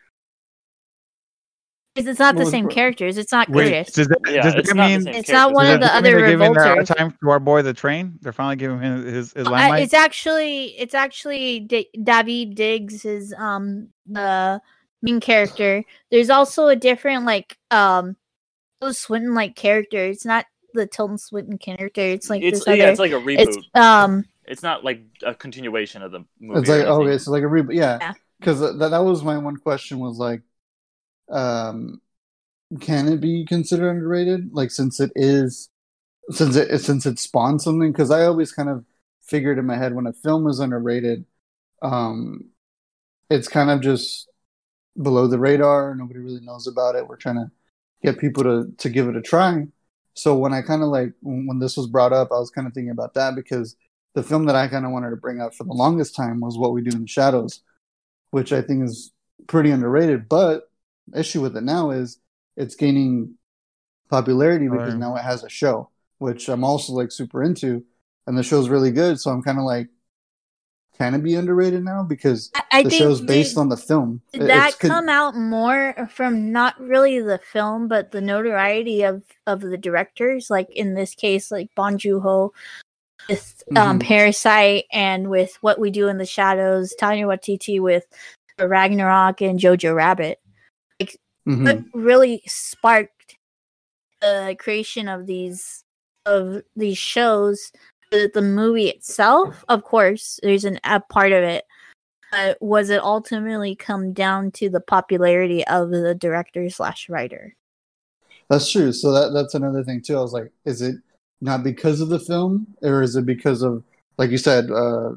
[1.96, 3.18] 'Cause It's not the same br- characters.
[3.18, 3.94] It's not Wait, Curtis.
[3.94, 5.08] does that, Yeah, does it's that not mean?
[5.08, 8.16] It's not one of the other they're giving our time to our boy the train?
[8.22, 13.34] They're finally giving him his, his Uh, it's actually it's actually D- Daveed Diggs is
[13.36, 14.60] um the
[15.02, 15.82] main character.
[16.12, 18.16] There's also a different like um
[18.80, 19.98] Tilda Swinton like character.
[20.06, 22.02] It's not the Tilda Swinton character.
[22.02, 22.92] It's like it's this yeah, other.
[22.92, 23.40] it's like a reboot.
[23.40, 26.60] it's um It's not like a continuation of the movie.
[26.60, 26.92] It's like anything.
[27.08, 27.98] okay, so like a reboot, Yeah.
[28.00, 28.12] yeah.
[28.38, 30.42] Because that that was my one question was like,
[31.30, 32.00] um,
[32.80, 34.50] can it be considered underrated?
[34.52, 35.68] Like since it is,
[36.30, 37.92] since it since it spawned something.
[37.92, 38.84] Because I always kind of
[39.22, 41.24] figured in my head when a film is underrated,
[41.82, 42.50] um,
[43.28, 44.28] it's kind of just
[45.00, 45.94] below the radar.
[45.94, 47.06] Nobody really knows about it.
[47.08, 47.50] We're trying to
[48.02, 49.66] get people to to give it a try.
[50.14, 52.74] So when I kind of like when, this was brought up, I was kind of
[52.74, 53.76] thinking about that because
[54.14, 56.58] the film that I kind of wanted to bring up for the longest time was
[56.58, 57.62] What We Do in the Shadows,
[58.30, 59.12] which I think is
[59.46, 60.28] pretty underrated.
[60.28, 60.69] But
[61.14, 62.18] issue with it now is
[62.56, 63.34] it's gaining
[64.08, 64.98] popularity because Right.
[65.00, 67.84] now it has a show, which I'm also like super into,
[68.26, 69.20] and the show's really good.
[69.20, 69.88] So I'm kind of like,
[70.98, 73.76] can it be underrated now because I, I the think show's they- based on the
[73.76, 74.20] film?
[74.32, 79.02] It- that it's con- come out more from not really the film but the notoriety
[79.02, 82.52] of of the directors like in this case like Bong Joon-ho
[83.28, 84.02] with um Mhm.
[84.02, 88.04] Parasite and with What We Do in the Shadows Taika Waititi with
[88.58, 90.39] Ragnarok and Jojo Rabbit
[91.46, 91.64] Mhm.
[91.64, 93.36] what really sparked
[94.20, 95.84] the creation of these
[96.26, 97.72] of these shows
[98.10, 101.64] the, the movie itself of course there's an a part of it
[102.30, 107.56] but was it ultimately come down to the popularity of the director slash writer
[108.48, 108.92] That's true.
[108.92, 110.18] So that that's another thing too.
[110.18, 110.96] I was like, is it
[111.40, 113.82] not because of the film, or is it because of,
[114.18, 115.12] like you said, uh,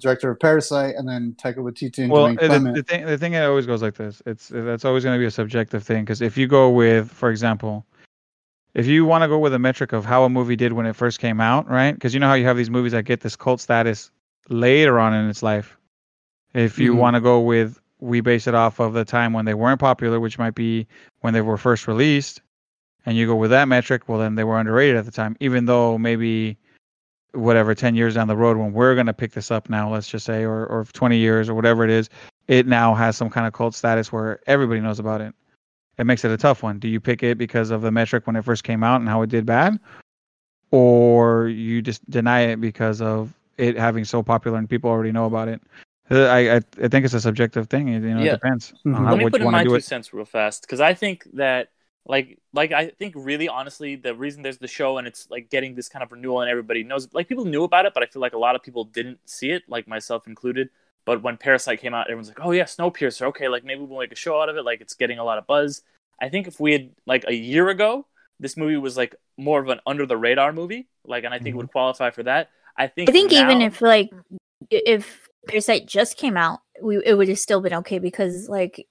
[0.00, 2.76] director of Parasite, and then Taika Waititi and well, Jermaine the, Clement?
[2.76, 4.22] the thing the thing it always goes like this.
[4.26, 7.30] It's that's always going to be a subjective thing because if you go with, for
[7.30, 7.86] example,
[8.74, 10.94] if you want to go with a metric of how a movie did when it
[10.94, 11.92] first came out, right?
[11.92, 14.10] Because you know how you have these movies that get this cult status
[14.48, 15.76] later on in its life.
[16.54, 16.98] If you Mhm.
[16.98, 20.18] want to go with, we base it off of the time when they weren't popular,
[20.20, 20.86] which might be
[21.20, 22.42] when they were first released,
[23.06, 25.66] and you go with that metric, well, then they were underrated at the time, even
[25.66, 26.56] though maybe
[27.32, 30.08] whatever 10 years down the road when we're going to pick this up now let's
[30.08, 32.08] just say or, or 20 years or whatever it is
[32.48, 35.34] it now has some kind of cult status where everybody knows about it
[35.98, 38.36] it makes it a tough one do you pick it because of the metric when
[38.36, 39.78] it first came out and how it did bad
[40.70, 45.26] or you just deny it because of it having so popular and people already know
[45.26, 45.60] about it
[46.10, 48.32] Uh, i i, I think it's a subjective thing you know Yeah.
[48.32, 48.96] it depends Mhm.
[48.96, 50.62] on how Let me put in want my to do two it cents real fast
[50.62, 51.68] because I think that
[52.06, 55.74] like like I think really honestly the reason there's the show and it's like getting
[55.74, 58.22] this kind of renewal and everybody knows like people knew about it, but I feel
[58.22, 60.70] like a lot of people didn't see it, like myself included.
[61.04, 63.22] But when Parasite came out, everyone's like, "Oh yeah, Snowpiercer.
[63.28, 64.64] Okay, like maybe we'll make a show out of it.
[64.64, 65.82] Like it's getting a lot of buzz."
[66.20, 68.06] I think if we had like a year ago,
[68.38, 71.48] this movie was like more of an under the radar movie, like, and I think
[71.48, 71.58] it mm-hmm.
[71.58, 72.50] would qualify for that.
[72.76, 73.08] I think.
[73.08, 74.10] I think even if like
[74.70, 78.86] if Parasite just came out, we it would have still been okay because like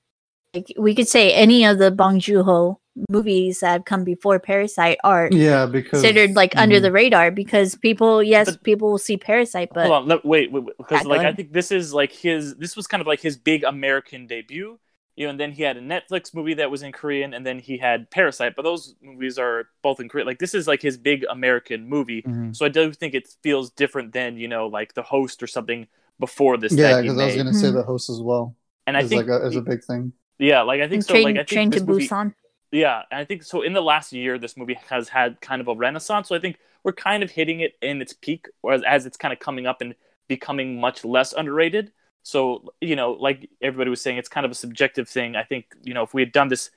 [0.53, 4.39] like we could say any of the Bong Joon Ho movies that have come before
[4.39, 6.81] Parasite are Yeah, because considered like under Mhm.
[6.81, 10.51] the radar because people yes But- people will see Parasite but Hold on, let, wait,
[10.51, 12.55] wait, wait, because Yeah, go like I think this is like his.
[12.55, 14.79] This was kind of like his big American debut,
[15.15, 15.29] you know.
[15.31, 18.09] And then he had a Netflix movie that was in Korean, and then he had
[18.11, 18.55] Parasite.
[18.55, 20.27] But those movies are both in Korean.
[20.27, 22.21] Like this is like his big American movie.
[22.23, 22.55] Mhm.
[22.55, 25.87] So I do think it feels different than you know like the host or something
[26.19, 26.73] before this.
[26.73, 27.73] yeah, because I was gonna say Mhm.
[27.75, 28.55] the host as well.
[28.87, 30.13] and I is think like a, is a big thing.
[30.39, 31.13] yeah, like I think and so.
[31.13, 32.33] Train, like I think Train to movie, Busan
[32.71, 33.61] Yeah, and I think so.
[33.61, 36.27] In the last year, this movie has had kind of a renaissance.
[36.27, 39.33] So I think we're kind of hitting it in its peak, whereas as it's kind
[39.33, 39.95] of coming up and
[40.27, 41.91] becoming much less underrated.
[42.23, 45.35] So you know, like everybody was saying, it's kind of a subjective thing.
[45.35, 46.69] I think you know if we had done this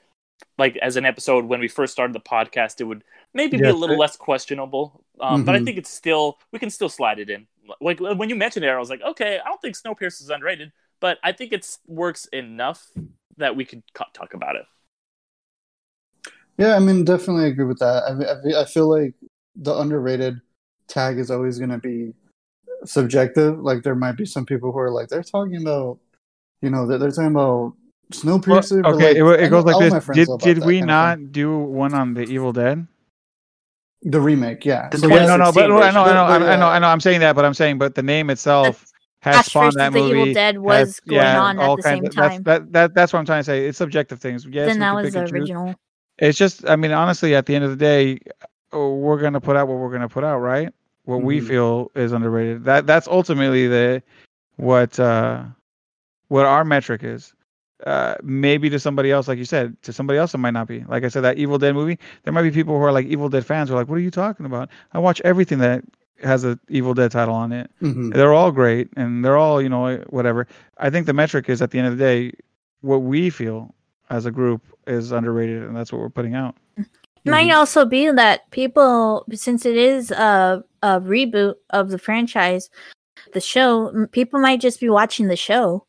[0.58, 3.74] like as an episode when we first started the podcast, it would maybe be a
[3.74, 5.04] little it- less questionable.
[5.20, 5.64] Um, But I Mhm.
[5.64, 7.46] think it's still we can still slide it in.
[7.80, 10.72] Like when you mentioned it, I was like, okay, I don't think Snowpiercer is underrated,
[11.00, 12.86] but I think it works enough
[13.36, 14.64] that we could co- talk about it.
[16.58, 18.04] Yeah, I mean, definitely agree with that.
[18.08, 19.14] I, mean, I I feel like
[19.56, 20.40] the underrated
[20.88, 22.12] tag is always going to be
[22.84, 23.58] subjective.
[23.58, 25.98] Like there might be some people who are like they're talking about,
[26.60, 27.74] you know, they're, they're talking about Well,
[28.12, 28.82] Snowpiercer.
[28.82, 30.06] but, okay, like, it, it goes know like this.
[30.06, 32.86] Did, did we not do one on the Evil Dead?
[34.04, 34.64] the remake?
[34.64, 36.48] Yeah, The So Yeah, no, no, but 2016 I know, I know, version.
[36.48, 36.88] I know, I know.
[36.88, 38.84] I'm saying that, but I'm saying, but the name itself
[39.20, 40.20] has Ash spawned that the movie.
[40.20, 42.72] Evil Dead was has- going yeah, on at all the same of- that's- time That,
[42.72, 43.66] that, that's what I'm trying to say.
[43.66, 44.44] It's subjective things.
[44.46, 45.76] Yes, then that was pick the and choose.
[46.18, 48.20] It's just, I mean, honestly, at the end of the day,
[48.72, 50.72] we're gonna put out what we're gonna put out, right?
[51.04, 51.46] What we Mhm.
[51.48, 52.64] feel is underrated.
[52.64, 54.02] That that's ultimately the
[54.56, 55.44] what uh
[56.28, 57.34] what our metric is.
[57.84, 60.84] Uh, maybe to somebody else, like you said, to somebody else it might not be.
[60.84, 63.28] Like I said, that Evil Dead movie, there might be people who are like Evil
[63.28, 65.82] Dead fans who are like, "What are you talking about?" I watch everything that
[66.22, 67.68] has a Evil Dead title on it.
[67.82, 68.14] Mhm.
[68.14, 70.46] They're all great, and they're all you know whatever.
[70.78, 72.32] I think the metric is at the end of the day,
[72.82, 73.74] what we feel
[74.10, 76.56] as a group is underrated, and that's what we're putting out.
[76.76, 82.68] It might also be that people, since it is a, a reboot of the franchise,
[83.32, 85.86] the show, people might just be watching the show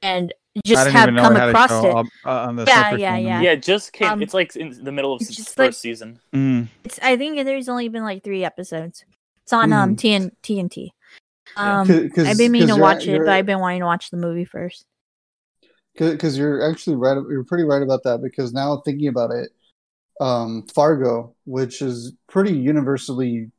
[0.00, 0.32] and
[0.64, 1.90] just have come it had a across it.
[1.94, 3.24] up, uh, on the Yeah, separate yeah, channel.
[3.24, 3.40] yeah.
[3.42, 4.08] Yeah, it just came.
[4.10, 6.18] Um, it's like in the middle of it's its first like- season.
[6.32, 6.68] Mm.
[6.84, 9.04] It's, I think there's only been like three episodes.
[9.42, 9.98] It's on um Mm.
[10.00, 10.88] TN, TNT.
[11.56, 11.80] Yeah.
[11.80, 14.10] Um, 'Cause- I've been meaning 'cause to watch it, but I've been wanting to watch
[14.10, 14.86] the movie first.
[15.94, 19.50] Because you're actually right you're pretty right about that because now thinking about it
[20.20, 23.50] um fargo which is pretty universally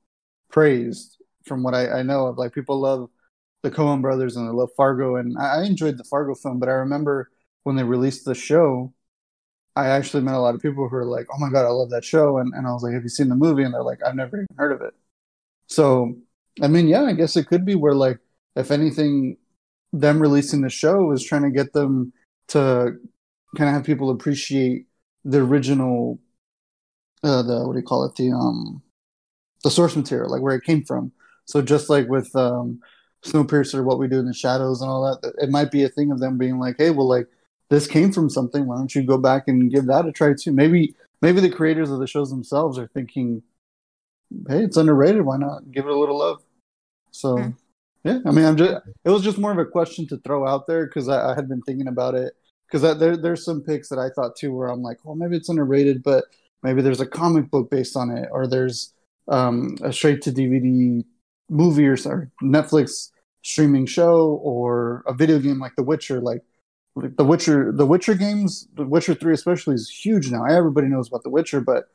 [0.49, 2.37] praised from what i, I know of.
[2.37, 3.09] Like people love
[3.63, 6.69] the coen brothers and they love fargo and I, I enjoyed the fargo film but
[6.69, 7.29] i remember
[7.63, 8.93] when they released the show
[9.75, 11.89] i actually met a lot of people who were like oh my god i love
[11.91, 13.63] that show and, and i was like have you seen the movie?
[13.63, 14.93] And they're like i've never even heard of it.
[15.67, 16.15] So
[16.61, 18.19] i mean yeah i guess it could be where like
[18.55, 19.37] if anything
[19.93, 22.13] them releasing the show is trying to get them
[22.49, 22.97] to
[23.57, 24.87] kind of have people appreciate
[25.23, 26.19] the original
[27.23, 28.15] uh the what do you call it?
[28.15, 28.81] The um
[29.63, 31.11] the source material like where it came from.
[31.45, 32.79] So just like with um
[33.23, 36.11] snowpiercer what we do in the shadows and all that it might be a thing
[36.11, 37.27] of them being like hey well like
[37.69, 38.65] this came from something.
[38.67, 40.51] Why don't you go back and give that a try too?
[40.51, 43.43] Maybe maybe the creators of the shows themselves are thinking
[44.47, 45.23] hey it's underrated.
[45.23, 46.41] Why not give it a little love?
[47.11, 47.49] So Hmm.
[48.03, 48.73] Yeah i mean i'm just
[49.05, 51.47] it was just more of a question to throw out there because I, I had
[51.47, 52.33] been thinking about it
[52.71, 55.49] because there there's some picks that I thought too where I'm like, well, maybe it's
[55.49, 56.25] underrated, but
[56.63, 58.93] maybe there's a comic book based on it, or there's
[59.27, 61.03] um, a straight to DVD
[61.49, 63.09] movie or sorry Netflix
[63.41, 66.21] streaming show, or a video game like The Witcher.
[66.21, 66.41] Like
[66.95, 70.45] like The Witcher, The Witcher games, The Witcher Three especially is huge now.
[70.45, 71.85] Everybody knows about The Witcher, but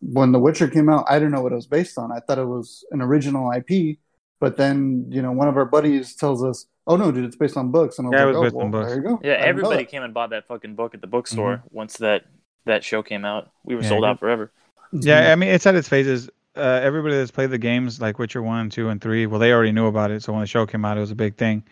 [0.00, 2.12] when The Witcher came out, I didn't know what it was based on.
[2.12, 3.98] I thought it was an original IP.
[4.40, 7.56] But then, you know, one of our buddies tells us, "Oh no, dude, it's based
[7.56, 8.92] on books." And I was Yeah, it like, was "Oh, based on well, books.
[8.92, 11.56] there you go." Yeah, I everybody came and bought that fucking book at the bookstore
[11.56, 11.76] Mm-hmm.
[11.76, 12.24] once that
[12.64, 13.50] that show came out.
[13.64, 14.50] We were Yeah, sold out forever.
[14.92, 16.30] Yeah, I mean, it's at its phases.
[16.56, 19.72] Uh, everybody that's played the games like Witcher one, two, and three, well, they already
[19.72, 20.22] knew about it.
[20.22, 21.62] So when the show came out, it was a big thing.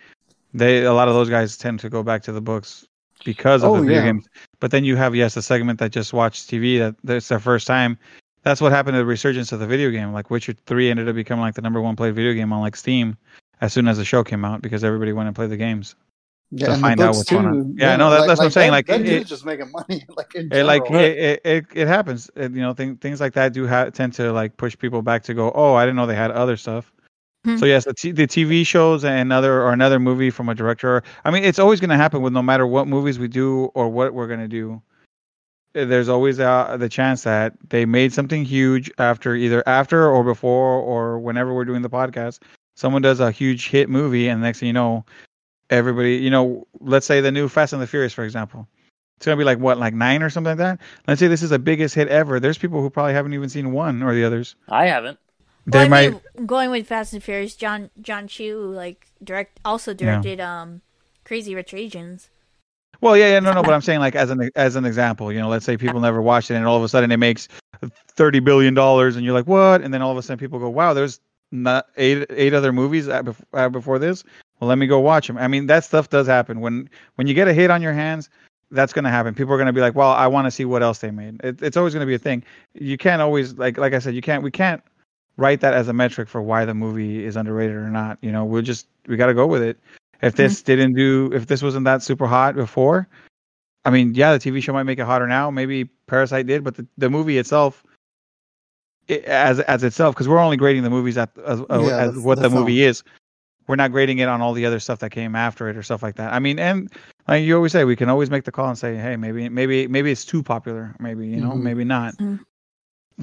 [0.54, 2.86] They a lot of those guys tend to go back to the books
[3.24, 4.06] because of Oh, the video yeah.
[4.12, 4.28] games.
[4.60, 7.66] But then you have yes, a segment that just watched TV that that's their first
[7.66, 7.98] time.
[8.44, 10.12] That's what happened to the resurgence of the video game.
[10.12, 12.76] Like Witcher three ended up becoming like the number one played video game on like
[12.76, 13.16] Steam
[13.60, 15.94] as soon as the show came out because everybody went and played the games.
[16.50, 17.52] Yeah, to and the find out books what's going on.
[17.52, 17.74] too.
[17.76, 20.06] Yeah, no, that- that's what I'm saying, That, like, that it- just making money.
[20.16, 21.04] Like in it like general.
[21.04, 24.14] it, it, it, it happens It- you know thing, things like that do ha- tend
[24.14, 26.90] to like push people back to go oh i didn't know they had other stuff
[27.44, 27.56] Hmm.
[27.58, 31.02] so yes the, t- the tv shows and another or another movie from a director
[31.24, 33.88] i mean it's always going to happen with no matter what movies we do or
[33.88, 34.78] what we're going to do Uh,
[35.72, 40.80] there's always uh, the chance that they made something huge after either after or before
[40.80, 42.40] or whenever we're doing the podcast
[42.76, 45.04] someone does a huge hit movie and next thing you know
[45.70, 48.66] everybody you know let's say the new fast and the furious for example
[49.18, 50.78] it's gonna be like what, like nine or something like that.
[51.08, 52.38] Let's say this is the biggest hit ever.
[52.38, 54.54] There's people who probably haven't even seen one or the others.
[54.68, 55.18] I haven't.
[55.66, 56.10] They Well, I might.
[56.36, 60.82] mean, going with Fast and Furious, John Jon Chu like direct also directed um
[61.24, 62.30] Crazy Rich Asians.
[63.00, 63.62] Well, yeah, yeah, no, no.
[63.62, 66.20] But I'm saying like as an as an example, you know, let's say people never
[66.20, 67.48] watched it, and all of a sudden it makes
[68.08, 69.82] thirty billion dollars, and you're like, what?
[69.82, 71.20] And then all of a sudden people go, wow, there's
[71.52, 73.08] not eight eight other movies
[73.72, 74.24] before this.
[74.60, 75.38] Well, let me go watch them.
[75.38, 78.30] I mean, that stuff does happen when when you get a hit on your hands.
[78.70, 79.34] That's gonna happen.
[79.34, 81.62] People are gonna be like, "Well, I want to see what else they made." It,
[81.62, 82.42] it's always gonna be a thing.
[82.74, 84.42] You can't always like, like I said, you can't.
[84.42, 84.82] We can't
[85.38, 88.18] write that as a metric for why the movie is underrated or not.
[88.20, 89.78] You know, we'll just we got to go with it.
[90.20, 93.08] If this didn't do, if this wasn't that super hot before,
[93.84, 95.50] I mean, yeah, the TV show might make it hotter now.
[95.50, 97.84] Maybe Parasite did, but the, the movie itself,
[99.06, 102.16] it, as as itself, because we're only grading the movies at as, uh, Yeah, as
[102.16, 103.02] what the movie is.
[103.68, 106.02] We're not grading it on all the other stuff that came after it or stuff
[106.02, 106.32] like that.
[106.32, 106.90] I mean, and
[107.28, 109.86] like you always say, we can always make the call and say, hey, maybe maybe
[109.86, 110.96] maybe it's too popular.
[110.98, 111.62] Maybe you know, Mhm.
[111.62, 112.16] maybe not.
[112.16, 112.40] Mhm.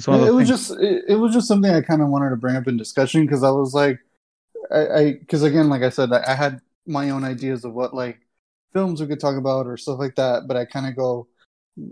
[0.06, 2.36] One of it was just it, it was just something I kind of wanted to
[2.36, 4.00] bring up in discussion because I was like,
[4.72, 8.20] I because again, like I said, I, I had my own ideas of what like
[8.74, 11.28] films we could talk about or stuff like that, but I kind of go,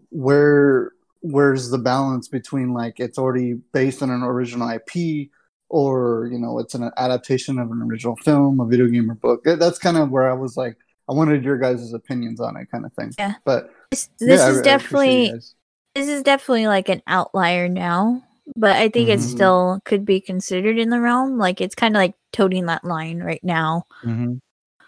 [0.10, 5.30] where where's the balance between like it's already based on an original IP
[5.70, 9.44] or you know it's an adaptation of an original film, a video game or book.
[9.46, 10.78] That's kind of where I was like,
[11.10, 13.12] I wanted your guys' opinions on it, kind of thing.
[13.18, 13.36] Yeah.
[13.46, 15.56] But This, this yeah, I- I is definitely guys.
[15.96, 18.24] this is definitely like an outlier now,
[18.56, 19.24] but I think it Mhm.
[19.24, 21.38] still could be considered in the realm.
[21.38, 23.84] Like it's kind of like toting that line right now.
[24.04, 24.40] Mhm.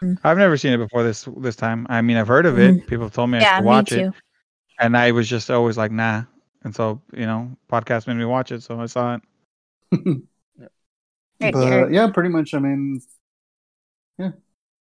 [0.01, 0.17] Mm.
[0.23, 1.87] I've never seen it before this this time.
[1.89, 2.87] I mean, I've heard of it.
[2.87, 3.99] People have told me I yeah, should me watch too.
[3.99, 4.13] it,
[4.79, 6.23] and I was just always like, nah.
[6.63, 9.21] And so, you know, podcast made me watch it, so I saw it.
[11.41, 12.53] Right, but yeah, pretty much.
[12.53, 13.01] I mean,
[14.17, 14.31] Yeah,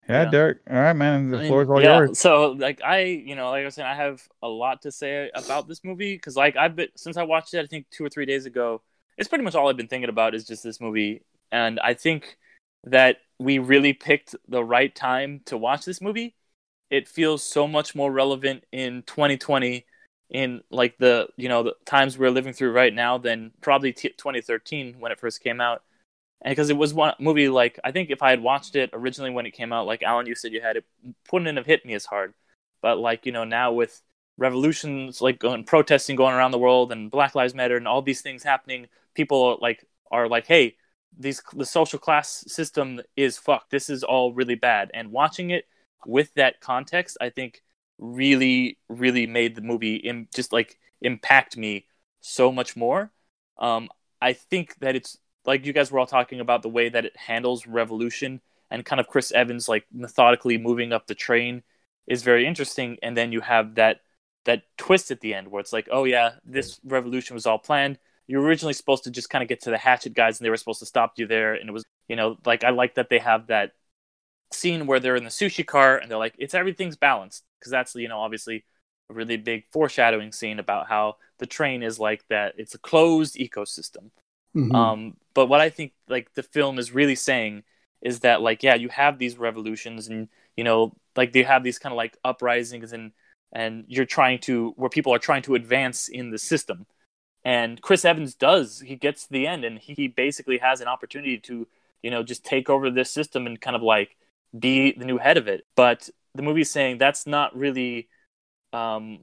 [0.09, 0.25] Yeah.
[0.25, 0.59] Derek.
[0.69, 1.29] All right, man.
[1.29, 2.19] The I mean, floor is all yeah, yours.
[2.19, 5.29] So like I, you know, like I was saying, I have a lot to say
[5.35, 8.09] about this movie because like I've been since I watched it, I think two or
[8.09, 8.81] three days ago.
[9.17, 12.37] It's pretty much all I've been thinking about is just this movie, and I think
[12.91, 16.35] that we really picked the right time to watch this movie.
[16.89, 19.85] It feels so much more relevant in 2020,
[20.29, 24.09] in like the you know the times we're living through right now than probably t-
[24.09, 25.83] 2013 when it first came out
[26.41, 29.31] and because it was one movie like I think if I had watched it originally
[29.31, 30.85] when it came out, like Alan, you said you had it,
[31.31, 32.33] wouldn't have hit me as hard.
[32.81, 34.01] But like you know now with
[34.37, 38.21] revolutions like going protesting going around the world and Black Lives Matter and all these
[38.21, 40.75] things happening, people like are like, hey,
[41.17, 43.71] these the social class system is fucked.
[43.71, 44.91] This is all really bad.
[44.93, 45.65] And watching it
[46.05, 47.61] with that context, I think
[47.97, 51.85] really really made the movie Im- just like impact me
[52.21, 53.11] so much more.
[53.57, 53.89] Um,
[54.21, 57.15] I think that it's like you guys were all talking about the way that it
[57.17, 61.63] handles revolution and kind of Chris Evans like methodically moving up the train
[62.07, 62.97] is very interesting.
[63.01, 64.01] And then you have that
[64.45, 67.99] that twist at the end where it's like, oh yeah, this revolution was all planned.
[68.27, 70.49] You were originally supposed to just kind of get to the hatchet guys, and they
[70.49, 71.53] were supposed to stop you there.
[71.53, 73.71] And it was, you know, like I like that they have that
[74.53, 77.95] scene where they're in the sushi car and they're like, it's everything's balanced because that's
[77.95, 78.65] you know obviously
[79.09, 82.55] a really big foreshadowing scene about how the train is like that.
[82.57, 84.11] It's a closed ecosystem.
[84.53, 84.87] mhm.
[84.93, 87.63] Um, but what I think like the film is really saying
[88.01, 91.79] is that like yeah, you have these revolutions and you know like they have these
[91.79, 93.11] kind of like uprisings and
[93.53, 96.85] and you're trying to where people are trying to advance in the system.
[97.47, 98.81] And Chris Evans does.
[98.81, 101.65] He gets to the end and he basically has an opportunity to,
[102.03, 104.17] you know, just take over this system and kind of like
[104.59, 105.65] be the new head of it.
[105.73, 108.09] But the movie's saying that's not really
[108.73, 109.19] um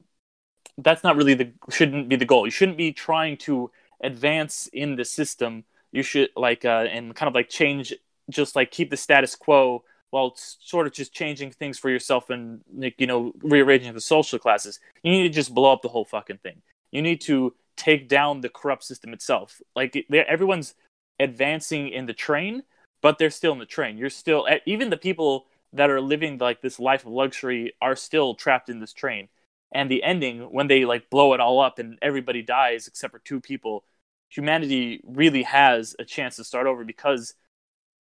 [0.78, 2.46] that's not really the shouldn't be the goal.
[2.46, 3.70] You shouldn't be trying to
[4.02, 5.64] advance in the system.
[5.92, 7.92] You should like uh and kind of like change
[8.31, 12.62] just like keep the status quo while sort of just changing things for yourself and
[12.75, 14.81] like, you know rearranging the social classes.
[15.02, 16.62] You need to just blow up the whole fucking thing.
[16.90, 19.60] You need to take down the corrupt system itself.
[19.75, 20.75] Like everyone's
[21.20, 22.62] advancing in the train,
[23.02, 23.98] but they're still in the train.
[23.98, 28.35] You're still even the people that are living like this life of luxury are still
[28.35, 29.29] trapped in this train.
[29.72, 33.18] And the ending when they like blow it all up and everybody dies except for
[33.18, 33.85] two people,
[34.29, 37.35] humanity really has a chance to start over because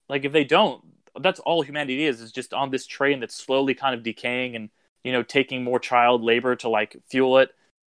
[0.09, 0.83] like if they don't
[1.21, 4.69] that's all humanity is is just on this train that's slowly kind of decaying and
[5.03, 7.49] you know taking more child labor to like fuel it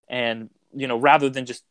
[0.08, 1.64] and you know rather than just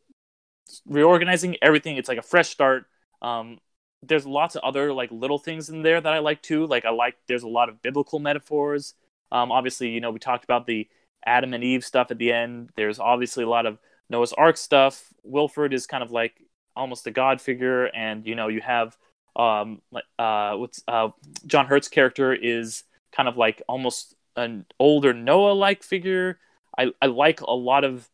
[0.88, 2.86] reorganizing everything it's like a fresh start.
[3.22, 3.60] Um
[4.04, 6.66] there's lots of other like little things in there that i like too.
[6.68, 8.94] Like i like there's a lot of biblical metaphors.
[9.32, 10.88] Um obviously you know we talked about the
[11.26, 12.72] adam and eve stuff at the end.
[12.76, 13.80] There's obviously a lot of
[14.10, 15.14] noah's ark stuff.
[15.24, 16.42] Wilford is kind of like
[16.76, 18.98] almost a god figure and you know you have
[19.38, 19.82] um
[20.20, 21.10] uh what's uh
[21.48, 26.40] john hurt's character is kind of like almost an older noah like figure.
[26.78, 28.10] I i like a lot of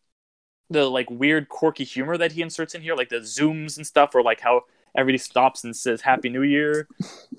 [0.71, 4.15] the like weird quirky humor that he inserts in here like the zooms and stuff
[4.15, 4.61] or like how
[4.95, 6.87] everybody stops and says happy new year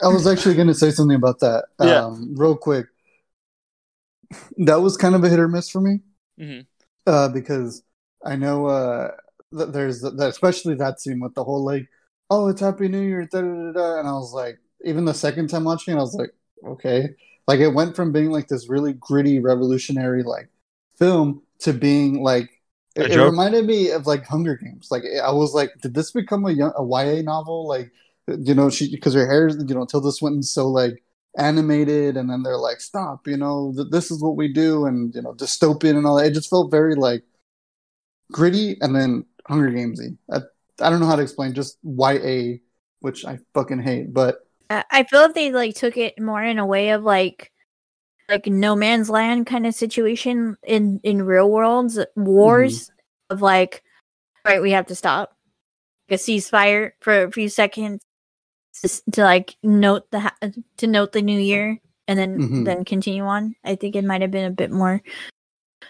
[0.02, 1.66] I was actually going to say something about that.
[1.80, 2.04] Yeah.
[2.04, 2.86] Um, real quick.
[4.58, 6.00] That was kind of a hit or miss for me.
[6.40, 6.66] Mhm.
[7.06, 7.82] Uh, because
[8.24, 9.10] I know uh,
[9.56, 11.88] th- there's that, especially that scene with the whole like,
[12.30, 13.98] oh, it's Happy New Year, da, da, da, da.
[14.00, 16.32] and I was like, even the second time watching, it, I was like,
[16.66, 17.10] okay,
[17.46, 20.48] like it went from being like this really gritty, revolutionary like
[20.98, 22.48] film to being like.
[22.96, 24.88] A It, it reminded me of like Hunger Games.
[24.90, 27.66] Like I was like, did this become a, young, a YA novel?
[27.66, 27.90] Like
[28.28, 31.02] you know she because her hair you know tilda swinton's so like
[31.38, 35.14] animated and then they're like stop you know th- this is what we do and
[35.14, 37.22] you know dystopian and all that it just felt very like
[38.30, 40.38] gritty and then hunger gamesy I,
[40.80, 42.58] I don't know how to explain just ya
[43.00, 46.58] which i fucking hate but I I feel if they like took it more in
[46.58, 47.51] a way of like
[48.32, 52.90] like no man's land kind of situation in in real worlds wars
[53.30, 53.82] of like
[54.46, 55.36] right we have to stop
[56.08, 58.00] like a ceasefire for a few seconds
[58.82, 60.36] to, to like note the ha-
[60.78, 61.78] to note the new year
[62.08, 62.64] and then Mhm.
[62.64, 65.02] then continue on i think it might have been a bit more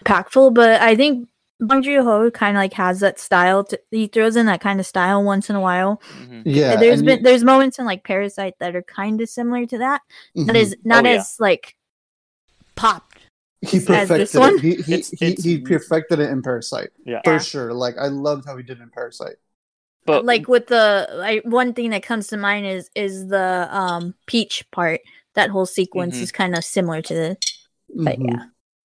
[0.05, 1.29] impactful but i think
[1.61, 3.63] Bong Joon-ho kind of like has that style.
[3.63, 6.03] To, he throws in that kind of style once in a while.
[6.19, 6.43] Mhm.
[6.45, 9.79] yeah there's been you- there's moments in like Parasite that are kind of similar to
[9.79, 10.01] that.
[10.35, 10.61] That mhm.
[10.61, 11.15] is not Oh, yeah.
[11.19, 11.77] as like
[12.83, 13.19] popped.
[13.61, 17.33] he perfected it he, he, It's- he, it's- he perfected it in parasite yeah for
[17.35, 17.39] Yeah.
[17.39, 19.37] sure like i loved how he did in parasite
[20.05, 24.15] but like with the like one thing that comes to mind is is the um
[24.27, 25.01] peach part.
[25.35, 26.23] That whole sequence Mhm.
[26.23, 27.37] is kind of similar to the
[28.07, 28.27] but Mhm.
[28.31, 28.43] yeah.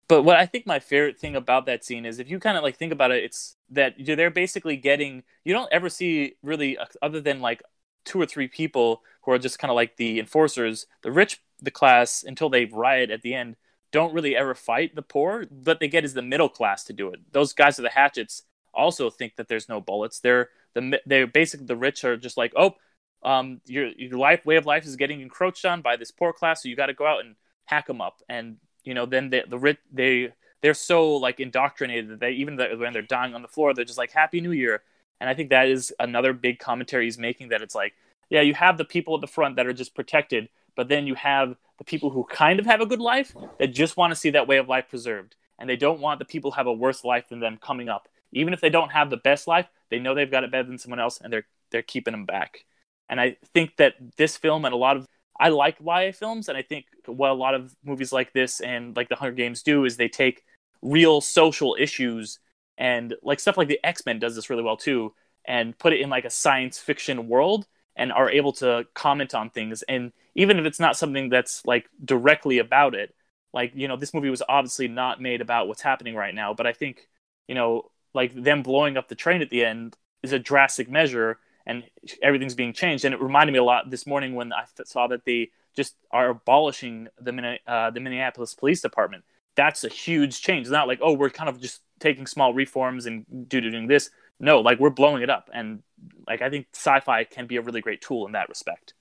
[0.08, 2.64] But what I think my favorite thing about that scene is if you kind of
[2.64, 5.24] like think about it, it's that they're basically getting.
[5.44, 7.62] You don't ever see really uh, other than like
[8.06, 10.86] two or three people who are just kind of like the enforcers.
[11.02, 13.58] The rich, the class, until they riot at the end,
[13.92, 15.46] don't really ever fight the poor.
[15.64, 17.20] What they get is the middle class to do it.
[17.32, 20.20] Those guys with the hatchets also think that there's no bullets.
[20.20, 22.76] They're the they're basically the rich are just like oh.
[23.24, 26.62] Um, your your life way of life is getting encroached on by this poor class,
[26.62, 27.36] so you got to go out and
[27.66, 28.22] hack them up.
[28.30, 30.32] And you know, then the the rich they
[30.62, 33.86] they're so like indoctrinated that they even th- when they're dying on the floor, they're
[33.86, 34.82] just like Happy New Year.
[35.20, 37.94] And I think that is another big commentary he's making that it's like,
[38.30, 41.16] yeah, you have the people at the front that are just protected, but then you
[41.16, 44.32] have the people who kind of have a good life that just want to see
[44.32, 47.04] that way of life preserved, and they don't want the people who have a worse
[47.04, 48.08] life than them coming up.
[48.32, 50.78] Even if they don't have the best life, they know they've got it better than
[50.78, 52.66] someone else, and they're they're keeping them back.
[53.10, 55.06] And I think that this film and a lot of
[55.40, 58.96] I like YA films, and I think what a lot of movies like this and
[58.96, 60.44] like The Hunger Games do is they take
[60.82, 62.40] real social issues
[62.78, 65.14] and like stuff like the X Men does this really well too,
[65.46, 67.68] and put it in like a science fiction world
[67.98, 69.84] and are able to comment on things.
[69.84, 73.14] And even if it's not something that's like directly about it,
[73.54, 76.68] like you know, this movie was obviously not made about what's happening right now, but
[76.68, 77.10] I think
[77.48, 81.40] you know, like them blowing up the train at the end is a drastic measure
[81.66, 81.84] and
[82.22, 83.04] everything's being changed.
[83.04, 86.30] And it reminded me a lot this morning when I saw that they just are
[86.30, 89.24] abolishing the uh, the Minneapolis Police Department.
[89.56, 90.68] That's a huge change.
[90.68, 94.12] It's not like oh we're kind of just taking small reforms and do doing this.
[94.40, 95.82] No, like we're blowing it up, and
[96.28, 98.94] like I think sci-fi can be a really great tool in that respect.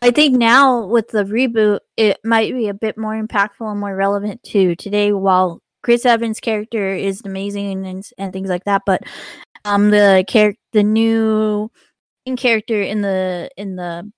[0.00, 3.94] I think now with the reboot, it might be a bit more impactful and more
[3.94, 5.12] relevant to today.
[5.12, 9.02] While Chris Evans' character is amazing and and things like that, but
[9.64, 11.70] um, the character, the new
[12.36, 14.10] character in the in the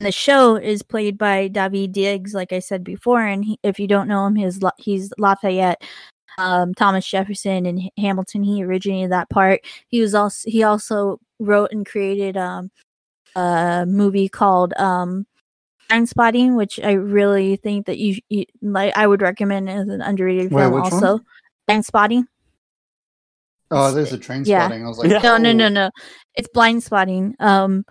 [0.00, 3.20] in the show is played by Daveed Diggs, like I said before.
[3.20, 5.82] And he, if you don't know him, his he's Lafayette,
[6.38, 8.42] um, Thomas Jefferson, and Hamilton.
[8.42, 9.60] He originated that part.
[9.88, 12.70] He was also he also wrote and created um
[13.36, 15.26] a movie called um
[15.88, 18.96] Blind Spotting, which I really think that you, you like.
[18.96, 20.72] I would recommend as an underrated Wait, film.
[20.74, 21.04] which one?
[21.04, 21.20] Also,
[21.66, 22.26] Blind Spotting.
[23.70, 24.66] oh there's a train Yeah.
[24.66, 25.20] spotting i was like Yeah.
[25.22, 25.90] No, no, no, no.
[26.34, 27.36] It's Blind Spotting.
[27.38, 27.84] Um,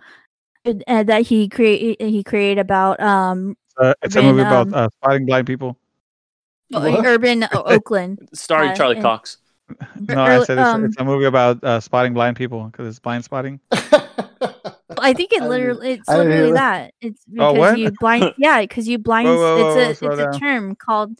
[0.64, 4.66] it- uh, that he create He created about um Uh, it's a Urban, movie about
[4.68, 5.76] um, uh, spotting blind people.
[6.70, 7.04] What?
[7.06, 8.28] urban Oakland.
[8.32, 9.36] Starring Uh, Charlie and- Cox.
[10.08, 12.98] No, I said it's, um, it's a movie about uh, spotting blind people because it's
[12.98, 13.60] blind spotting.
[14.98, 16.92] I think it literally it's I didn't hear literally that.
[17.00, 17.06] that.
[17.06, 17.78] It's Oh, because what?
[17.78, 20.74] you blind yeah, because you blind Whoa, whoa, whoa, it's a slow it's a term
[20.74, 21.16] called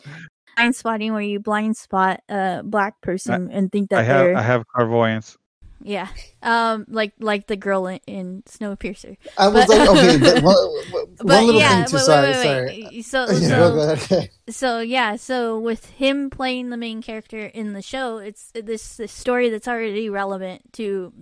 [0.57, 4.37] blind spotting where you blind spot a black person and think that I have they're
[4.37, 5.39] I have clairvoyance.
[5.83, 6.09] Yeah.
[6.43, 9.17] Um like like the girl in, in Snowpiercer.
[9.39, 10.57] I was But- like, okay, but one,
[10.91, 11.97] one But little yeah, thing too.
[11.97, 12.89] wait, sorry, wait, wait, sorry.
[12.93, 13.05] wait.
[13.05, 14.31] So Yeah, so go okay.
[14.49, 19.13] so yeah so with him playing the main character in the show it's this, this
[19.13, 21.13] story that's already relevant to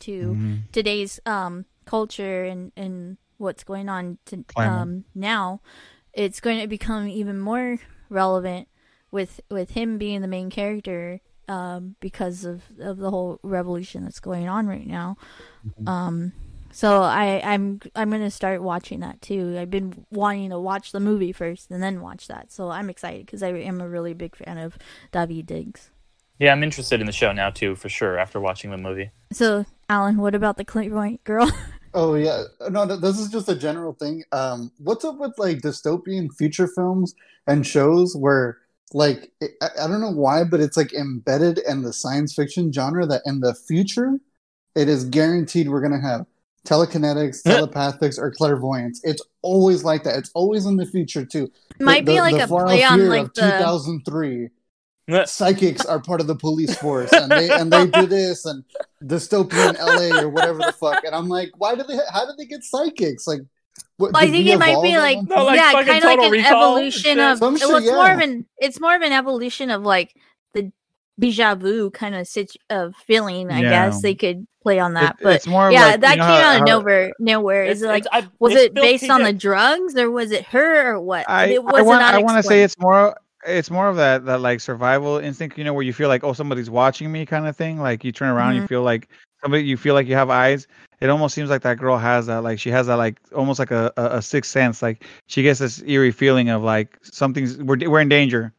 [0.00, 0.58] to Mhm.
[0.72, 4.72] today's um culture and and what's going on to Climate.
[4.80, 5.60] um now
[6.12, 8.68] it's going to become even more relevant
[9.10, 14.20] with with him being the main character um because of of the whole revolution that's
[14.20, 15.16] going on right now
[15.86, 16.32] um
[16.74, 19.56] so I, I'm I'm gonna start watching that too.
[19.56, 23.26] I've been wanting to watch the movie first and then watch that, so I'm excited
[23.26, 24.76] because I am a really big fan of
[25.12, 25.90] Daveed Diggs.
[26.40, 28.18] Yeah, I'm interested in the show now too, for sure.
[28.18, 29.12] After watching the movie.
[29.30, 31.50] So, Alan, what about the clairvoyant girl?
[31.96, 34.24] Oh yeah, no, this is just a general thing.
[34.32, 37.14] Um, what's up with like dystopian future films
[37.46, 38.58] and shows where
[38.92, 42.72] like it, I, I don't know why, but it's like embedded in the science fiction
[42.72, 44.18] genre that in the future
[44.76, 46.26] it is guaranteed we're gonna have
[46.66, 49.00] telekinetics, telepathics, or clairvoyance.
[49.04, 50.16] It's always like that.
[50.16, 51.50] It's always in the future too.
[51.78, 54.48] Might The- be the- like the a play on like of the 2003
[55.26, 58.64] psychics are part of the police force and they and they do this and
[59.04, 61.04] dystopian LA or whatever the fuck.
[61.04, 63.26] And I'm like, why do they how did they get psychics?
[63.26, 63.40] Like
[63.96, 66.30] what, Well, I think it might be like, No, like yeah, kind of like an
[66.30, 67.18] Recall evolution shit.
[67.18, 67.38] of.
[67.38, 70.14] Some shit, well, it's more of an it's more of an evolution of like
[70.52, 70.72] the
[71.20, 73.50] déjà vu kind of situ- of feeling.
[73.50, 73.70] I Yeah.
[73.70, 76.24] guess they could play on that, It- but it's more yeah, like, that you know
[76.26, 77.12] came out of how- nowhere.
[77.20, 79.10] Nowhere is it like I- was it based K.
[79.10, 81.28] on the drugs or was it her or what?
[81.28, 83.16] I, it wasn't want not I want to say it's more
[83.46, 86.32] it's more of that that like survival instinct, you know, where you feel like oh
[86.32, 87.78] somebody's watching me kind of thing.
[87.78, 88.68] Like you turn around, you Mhm.
[88.68, 89.08] feel like
[89.44, 90.66] somebody, you feel like you have eyes.
[91.00, 93.70] It almost seems like that girl has that, like she has that, like almost like
[93.70, 94.80] a, a, a sixth sense.
[94.82, 98.52] Like she gets this eerie feeling of like something's we're we're in danger,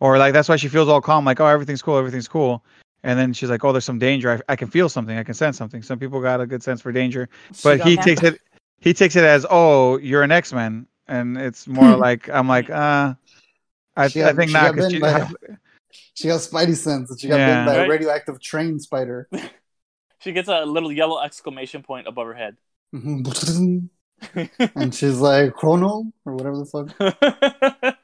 [0.00, 2.64] or like that's why she feels all calm, like oh everything's cool, everything's cool.
[3.04, 4.30] And then she's like, "Oh, there's some danger.
[4.48, 5.18] I, I can feel something.
[5.18, 7.28] I can sense something." Some people got a good sense for danger,
[7.64, 8.40] but he got- takes it
[8.78, 13.14] he takes it as oh you're an x-men and it's more like i'm like uh
[13.96, 15.56] i, She I got- think she not got 'cause bitten she- by-
[16.14, 17.64] She got spidey sense and she got Yeah.
[17.64, 19.28] bitten by a radioactive train spider.
[20.22, 22.56] She gets a little yellow exclamation point above her head.
[22.92, 23.90] and
[24.94, 27.96] she's like Chrono or whatever the fuck.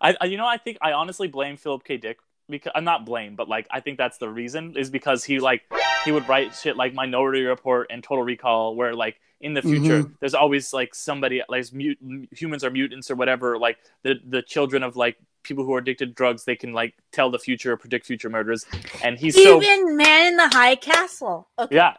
[0.00, 1.96] I, you know, I think I honestly blame Philip K.
[1.96, 5.40] Dick because I'm not blame, but like I think that's the reason is because he
[5.40, 5.62] like
[6.04, 10.04] he would write shit like Minority Report and Total Recall, where like in the future
[10.04, 10.14] Mhm.
[10.20, 14.82] there's always like somebody like mut- humans are mutants or whatever, like the the children
[14.82, 15.16] of like
[15.46, 18.28] people who are addicted to drugs, they can like tell the future or predict future
[18.30, 18.64] murders,
[19.02, 21.48] and he's so Even Man in the High Castle.
[21.58, 21.76] Okay.
[21.76, 21.94] yeah.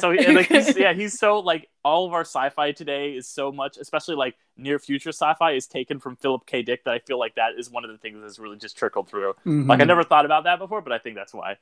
[0.00, 3.76] So like he's, yeah, he's so like all of our sci-fi today is so much,
[3.76, 6.62] especially like near future sci-fi, is taken from Philip K.
[6.62, 6.84] Dick.
[6.84, 9.34] That I feel like that is one of the things that's really just trickled through.
[9.44, 9.68] Mhm.
[9.68, 11.56] Like I never thought about that before, but I think that's why.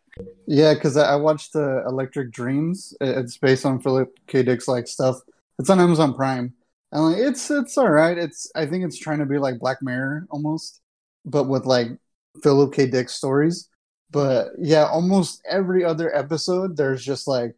[0.46, 2.94] Yeah, because I I watched uh, Electric Dreams.
[3.00, 4.42] It's based on Philip K.
[4.42, 5.16] Dick's like stuff.
[5.58, 6.54] It's on Amazon Prime,
[6.92, 8.16] and like it's it's all right.
[8.16, 10.80] It's I think it's trying to be like Black Mirror almost,
[11.24, 11.88] but with like
[12.42, 12.86] Philip K.
[12.86, 13.68] Dick stories.
[14.10, 17.54] But yeah, almost every other episode, there's just like,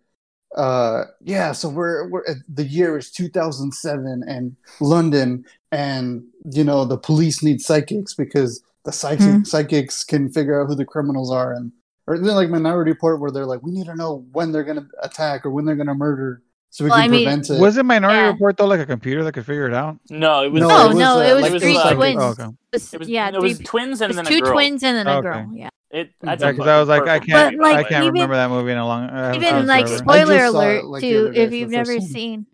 [0.57, 1.53] uh, yeah.
[1.53, 7.61] So we're we're the year is 2007 and London, and you know the police need
[7.61, 9.45] psychics because the psychic Hmm.
[9.45, 11.73] psychics can figure out who the criminals are and
[12.07, 14.87] or then like Minority Report where they're like, we need to know when they're gonna
[15.03, 17.61] attack or when they're gonna murder, so we Well, can I mean- prevent it.
[17.61, 18.27] was it minority Yeah.
[18.29, 20.85] report though like a computer that could figure it out No, it was No, No,
[20.85, 22.19] it was, no, uh, it was like three the psychic- twins.
[22.23, 22.43] oh, okay.
[22.45, 24.53] It was- it was, yeah, it was three, twins it and was then two girl.
[24.53, 25.23] twins and then a Okay.
[25.23, 25.51] girl.
[25.53, 25.69] Yeah.
[25.91, 28.15] It, that's yeah a because i was like i can't But, like, i can't even-
[28.15, 29.99] remember that movie in a long I Even seen like forever.
[30.03, 32.47] spoiler I just saw it, alert like, too if you've never seen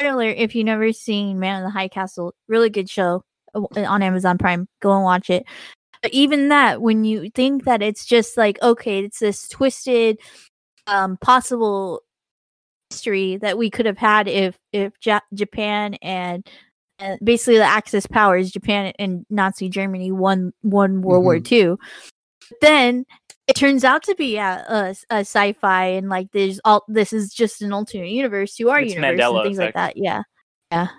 [0.00, 3.22] spoiler alert if you've never seen Man in the High Castle, really good show
[3.54, 4.66] uh, on Amazon Prime.
[4.80, 5.44] Go and watch it.
[6.02, 10.18] But even that, when you think that it's just like okay, it's this twisted,
[10.88, 12.02] um, possible
[12.92, 16.46] history that we could have had if if ja- Japan and
[16.98, 21.44] and basically the Axis powers, Japan and Nazi Germany won won World War Mhm.
[21.44, 21.78] Two.
[22.60, 23.04] Then
[23.48, 27.32] it turns out to be a, a, a sci-fi and like there's all this is
[27.34, 29.96] just an alternate universe to our It's universe Mandela and things like that.
[29.96, 30.22] Yeah,
[30.70, 30.88] yeah.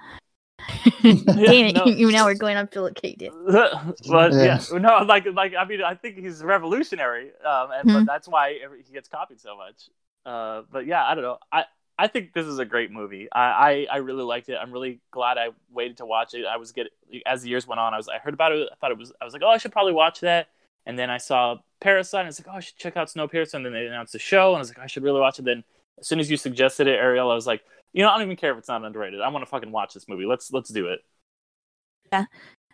[1.03, 1.85] Damn it, no.
[1.85, 3.15] you now we're going on Philip K.
[3.15, 3.31] Dick.
[3.45, 4.59] but Yeah.
[4.71, 4.77] yeah.
[4.77, 7.97] no, like like I mean, I think he's revolutionary, um, and Hmm.
[7.97, 9.89] but that's why he gets copied so much.
[10.25, 11.37] Uh, but yeah, I don't know.
[11.51, 11.65] I
[11.97, 13.27] I think this is a great movie.
[13.31, 14.57] I, I I really liked it.
[14.59, 16.45] I'm really glad I waited to watch it.
[16.45, 16.91] I was getting
[17.25, 17.93] as the years went on.
[17.93, 18.67] I was I heard about it.
[18.71, 19.11] I thought it was.
[19.21, 20.47] I was like, oh, I should probably watch that.
[20.85, 22.21] And then I saw Parasite.
[22.21, 23.53] And I was like, oh, I should check out Snowpiercer.
[23.53, 25.45] And then they announced the show, and I was like, I should really watch it.
[25.45, 25.63] Then
[25.99, 27.61] as soon as you suggested it, Ariel, I was like,
[27.93, 29.21] You know, I don't even care if it's not underrated.
[29.21, 30.25] I want to fucking watch this movie.
[30.25, 31.01] Let's let's do it.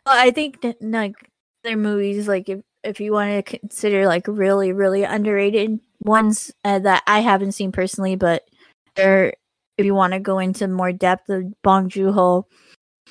[0.05, 1.15] Well, I think that like
[1.63, 6.79] their movies, like if if you want to consider like really really underrated ones uh,
[6.79, 8.43] that I haven't seen personally, but
[8.99, 9.33] they're
[9.77, 12.45] if you want to go into more depth of Bong Joon Ho,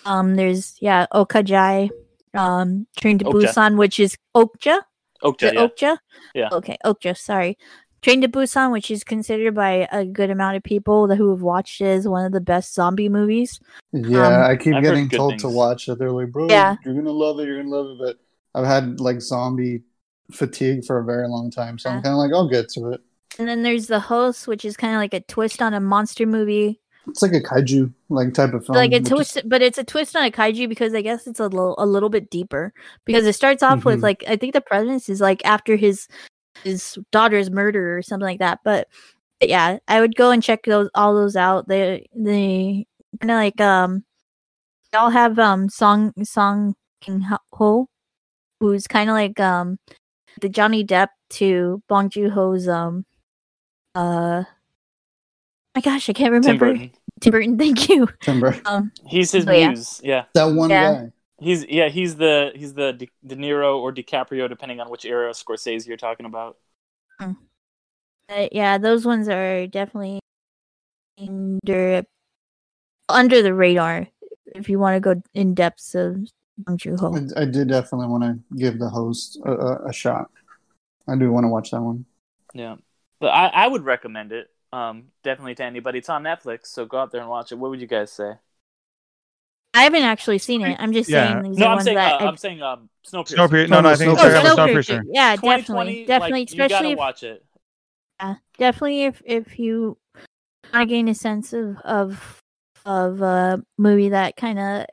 [0.04, 1.90] um, there's yeah Okajai,
[2.34, 3.48] um, Train to Okja.
[3.54, 4.82] Busan, which is Okja,
[5.22, 5.66] Okja, the yeah.
[5.66, 5.96] Okja,
[6.34, 6.48] Yeah.
[6.52, 7.56] okay, Okja, sorry.
[8.00, 11.42] Train to Busan, which is considered by a good amount of people that who have
[11.42, 13.58] watched it as one of the best zombie movies.
[13.92, 15.98] Yeah, Um, I keep I've getting good told to watch it.
[15.98, 16.76] They're like, bro, Yeah.
[16.84, 17.46] you're gonna love it.
[17.48, 17.98] You're gonna love it.
[17.98, 19.82] But I've had like zombie
[20.30, 23.00] fatigue for a very long time, so I'm kind of like, I'll get to it.
[23.38, 26.26] And then there's the host, which is kind of like a twist on a monster
[26.26, 26.80] movie.
[27.06, 28.76] It's like a kaiju like type of film.
[28.76, 31.26] like a which is- twist, but it's a twist on a kaiju because I guess
[31.26, 32.72] it's a little a little bit deeper
[33.06, 34.02] because it starts off with Mhm.
[34.02, 36.06] like I think the premise is like after his
[36.64, 38.60] his daughter's murder or something like that.
[38.64, 38.88] But
[39.40, 41.68] yeah, I would go and check those all those out.
[41.68, 42.86] They they
[43.20, 44.04] kind of like um
[44.92, 47.24] they all have um Song Song Kang
[47.54, 47.88] Ho,
[48.60, 49.78] who's kind of like um
[50.42, 53.06] the Johnny Depp to Bong Joon Ho's um
[53.98, 54.44] uh.
[55.74, 56.66] My gosh, I can't Tim remember.
[56.72, 56.90] Burton.
[57.20, 58.08] Tim Burton, thank you.
[58.20, 58.56] Timber.
[58.64, 59.68] Um, He's his So, yeah.
[59.68, 60.00] muse.
[60.02, 60.24] Yeah.
[60.34, 60.92] That one Yeah.
[60.92, 61.12] guy.
[61.40, 65.30] He's yeah, he's the he's the De, De Niro or DiCaprio, depending on which era
[65.30, 66.56] of Scorsese you're talking about.
[67.20, 70.18] uh, yeah, those ones are definitely
[71.20, 72.04] under
[73.08, 74.08] under the radar.
[74.46, 76.26] If you want to go in depths of
[76.58, 79.92] Bong Joon Ho, I, I did definitely want to give the host a, a, a
[79.92, 80.30] shot.
[81.06, 82.04] I do want to watch that one.
[82.52, 82.76] Yeah,
[83.20, 84.50] but I, I would recommend it.
[84.72, 85.98] Um, definitely to anybody.
[85.98, 87.56] It's on Netflix, so go out there and watch it.
[87.58, 88.34] What would you guys say?
[89.74, 90.76] I haven't actually seen it.
[90.80, 91.24] I'm just Yeah.
[91.24, 93.36] saying these No, are I'm ones saying that uh, I, I'm saying um Snowpiercer.
[93.38, 93.68] Snowpiercer.
[93.70, 95.00] No, no, I think Oh, check out Snowpiercer.
[95.00, 95.02] Snowpiercer.
[95.12, 97.44] Yeah, 2020, definitely, definitely, like, you gotta especially if, watch it.
[98.20, 99.96] yeah, definitely if if you
[100.72, 102.40] want to gain a sense of of
[102.84, 104.86] of a movie that kind of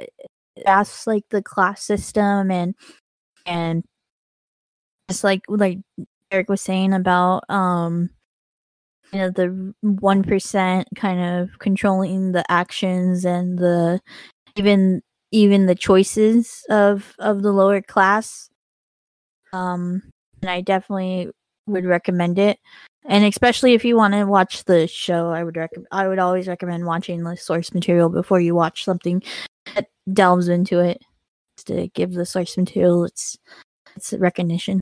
[0.66, 2.76] asks like the class system and
[3.46, 3.84] and
[5.10, 5.80] just like like
[6.32, 8.10] Eric was saying about um
[9.14, 14.00] you know the one percent kind of controlling the actions and the
[14.56, 15.02] even
[15.32, 18.50] even the choices of of the lower class.
[19.54, 20.02] Um
[20.42, 21.30] and I definitely
[21.68, 22.60] would recommend it.
[23.06, 26.48] And especially if you want to watch the show i would recommend i would always
[26.48, 29.22] recommend watching the source material before you watch something
[29.76, 31.02] that delves into it
[31.66, 33.38] to give the source material its
[33.96, 34.82] its recognition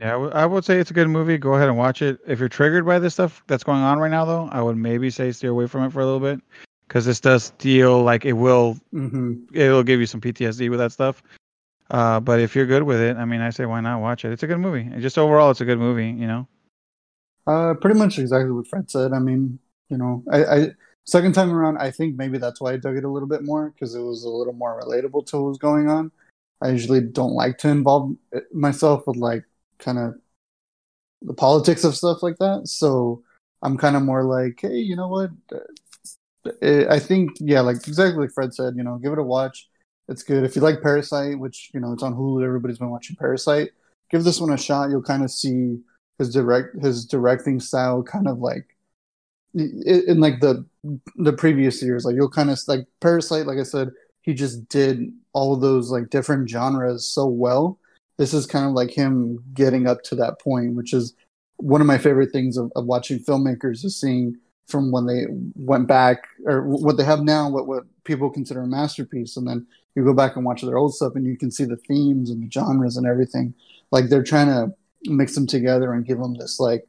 [0.00, 1.38] Yeah, I w- I would say it's a good movie.
[1.38, 2.18] Go ahead and watch it.
[2.26, 5.10] If you're triggered by this stuff that's going on right now, though, I would maybe
[5.10, 6.40] say steer away from it for a little bit
[6.88, 10.92] because this does feel like it will hmm it'll give you some PTSD with that
[10.92, 11.22] stuff.
[11.90, 14.32] Uh, but if you're good with it, I mean, I say why not watch it?
[14.32, 14.80] It's a good movie.
[14.80, 16.08] And just overall, it's a good movie.
[16.08, 16.48] You know.
[17.46, 19.12] Uh, pretty much exactly what Fred said.
[19.12, 19.58] I mean,
[19.90, 20.68] you know, I, I
[21.04, 23.70] second time around, I think maybe that's why I dug it a little bit more
[23.70, 26.10] because it was a little more relatable to what was going on.
[26.62, 29.44] I usually don't like to involve uh, myself with like
[29.84, 30.14] kind of
[31.22, 32.68] the politics of stuff like that.
[32.68, 33.22] So
[33.62, 35.30] I'm kind of more like, hey, you know what?
[35.52, 38.74] Uh, I think yeah, like exactly like Fred said.
[38.76, 39.68] You know, give it a watch.
[40.08, 40.44] It's good.
[40.44, 43.70] If you like Parasite, which you know it's on Hulu, everybody's been watching Parasite.
[44.10, 44.90] Give this one a shot.
[44.90, 45.78] You'll kind of see
[46.18, 48.76] his direct his directing style kind of like
[49.54, 50.64] in, like the
[51.16, 53.90] the previous years like you'll kind of like parasite like i said
[54.22, 57.78] he just did all those like different genres so well
[58.16, 61.14] this is kind of like him getting up to that point which is
[61.56, 64.36] one of my favorite things of, of watching filmmakers is seeing
[64.66, 68.66] from when they went back or what they have now what what people consider a
[68.66, 71.64] masterpiece and then you go back and watch their old stuff and you can see
[71.64, 73.54] the themes and the genres and everything
[73.90, 76.86] like they're trying to mix them together and give them this like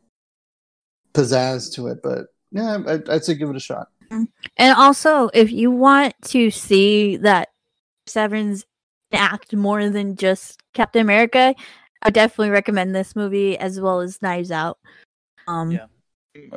[1.13, 1.99] pizzazz to it.
[2.03, 3.87] But yeah, I'd, I'd say give it a shot.
[4.11, 7.49] And also, if you want to see that
[8.05, 8.65] Chris Evans
[9.11, 11.55] act more than just Captain America,
[12.01, 14.77] I definitely recommend this movie as well as Knives Out.
[15.47, 15.85] Um, Yeah.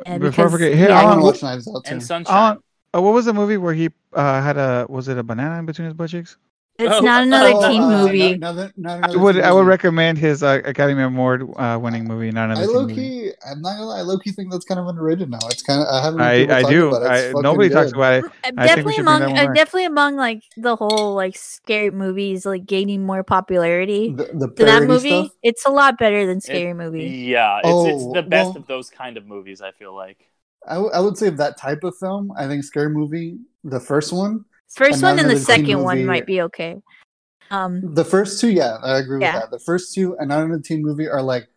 [0.05, 1.93] and Before I because- forget, here, yeah, I want to watch Knives Out too.
[1.93, 2.57] And Sunshine.
[2.93, 5.65] Uh, what was the movie where he uh, had a was it a banana in
[5.65, 6.37] between his butt cheeks?
[6.79, 8.37] It's Oh, not another oh, teen uh, movie.
[8.37, 9.69] Not, not, not I another would teen I would movie.
[9.69, 12.95] recommend his uh, Academy Award uh, winning movie, not I another teen low movie.
[12.95, 13.99] key, I'm not gonna lie.
[13.99, 15.39] I low key think that's kind of underrated now.
[15.51, 16.21] It's kind of I haven't.
[16.21, 16.95] I I do.
[16.95, 17.03] it.
[17.03, 18.25] I, fucking nobody talks about it.
[18.45, 23.05] I think definitely among uh, definitely among like the whole like scary movies like gaining
[23.05, 24.13] more popularity.
[24.13, 25.31] The, the To that movie, stuff.
[25.43, 27.03] it's a lot better than Scary Movie.
[27.27, 29.61] Yeah, it's, it's Oh, the best well- of those kind of movies.
[29.61, 30.25] I feel like.
[30.67, 34.11] I, w- I would say that type of film, I think Scary Movie, the first
[34.11, 34.43] one,
[34.73, 36.07] First one and the another teen second one movie.
[36.07, 36.81] might be okay.
[37.51, 39.33] Um, the first two, yeah, I agree Yeah.
[39.33, 39.51] with that.
[39.51, 41.47] The first two, and not in a teen movie, are like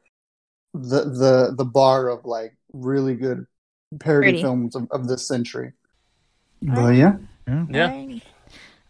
[0.75, 3.47] the the the bar of like really good
[4.01, 4.43] parody Pretty.
[4.43, 5.73] films of, of this century.
[6.67, 6.77] Alright.
[6.85, 7.91] But yeah, Yeah.
[7.91, 8.23] Alrighty.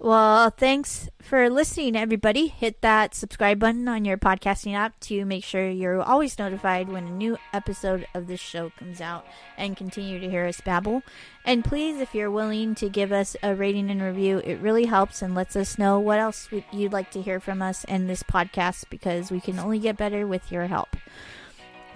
[0.03, 2.48] Well, thanks for listening, everybody.
[2.48, 7.07] Hit that subscribe button on your podcasting app to make sure you're always notified when
[7.07, 9.24] a new episode of this show comes out
[9.57, 11.05] and continue to hear us babble.
[11.44, 15.22] And please, if you're willing to give us a rating and review, it really helps
[15.22, 18.86] and lets us know what else you'd like to hear from us in this podcast
[18.90, 20.96] because we can only get better with your help.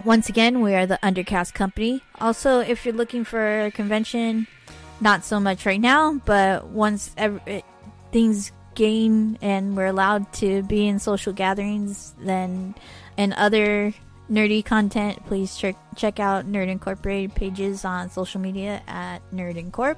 [0.05, 2.01] Once again, we are the Undercast Company.
[2.21, 4.47] Also, if you're looking for a convention,
[5.01, 7.65] not so much right now, but once every
[8.11, 12.75] things gain and we're allowed to be in social gatherings, then
[13.17, 13.93] and other
[14.29, 19.97] nerdy content, please check check out Nerd Incorporated pages on social media at Nerd Incorp.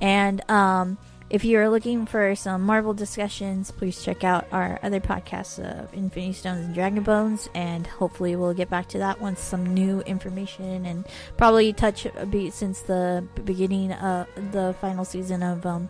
[0.00, 0.98] And um,
[1.30, 6.32] if you're looking for some Marvel discussions, please check out our other podcasts of Infinity
[6.32, 10.84] Stones and Dragon Bones, and hopefully we'll get back to that once some new information
[10.86, 15.88] and probably touch a bit since the beginning of the final season of um,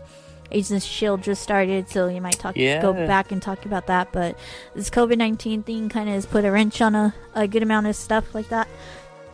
[0.50, 4.12] Agents of Shield just started, so you might talk go back and talk about that.
[4.12, 4.36] But
[4.74, 7.86] this COVID nineteen thing kind of has put a wrench on a, a good amount
[7.86, 8.68] of stuff like that.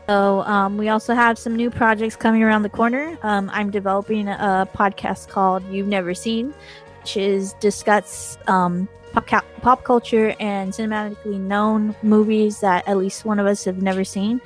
[0.07, 3.19] So um, we also have some new projects coming around the corner.
[3.23, 6.55] Um, I'm developing a podcast called You've Never Seen,
[7.01, 13.25] which is discuss um, pop, ca- pop culture and cinematically known movies that at least
[13.25, 14.41] one of us have never seen.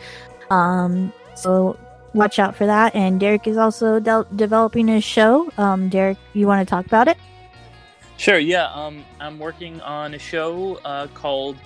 [0.49, 1.79] Um, so
[2.15, 2.95] watch out for that.
[2.95, 5.51] And Derek is also de- developing a show.
[5.59, 7.17] Um, Derek, you want to talk about it?
[8.17, 8.39] Sure.
[8.39, 8.67] Yeah.
[8.73, 11.57] Um, I'm working on a show uh, called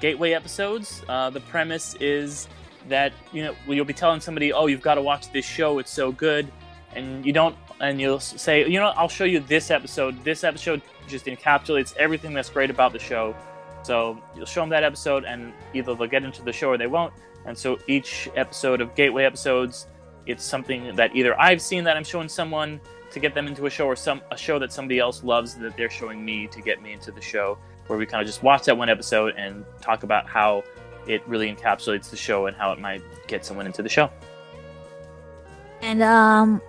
[0.00, 1.02] Gateway Episodes.
[1.08, 2.48] Uh, the premise is
[2.88, 5.78] that you know you'll be telling somebody, "Oh, you've got to watch this show.
[5.78, 6.50] It's so good,"
[6.94, 10.22] and you don't, and you'll say, "You know, I'll show you this episode.
[10.24, 13.36] This episode just encapsulates everything that's great about the show."
[13.84, 16.88] So you'll show them that episode, and either they'll get into the show or they
[16.88, 17.12] won't.
[17.44, 19.86] And so each episode of Gateway Episodes,
[20.26, 22.80] it's something that either I've seen that I'm showing someone
[23.10, 25.76] to get them into a show, or some a show that somebody else loves that
[25.76, 27.58] they're showing me to get me into the show.
[27.88, 30.62] Where we kind of just watch that one episode and talk about how
[31.06, 34.08] it really encapsulates the show and how it might get someone into the show.
[35.82, 36.62] And um,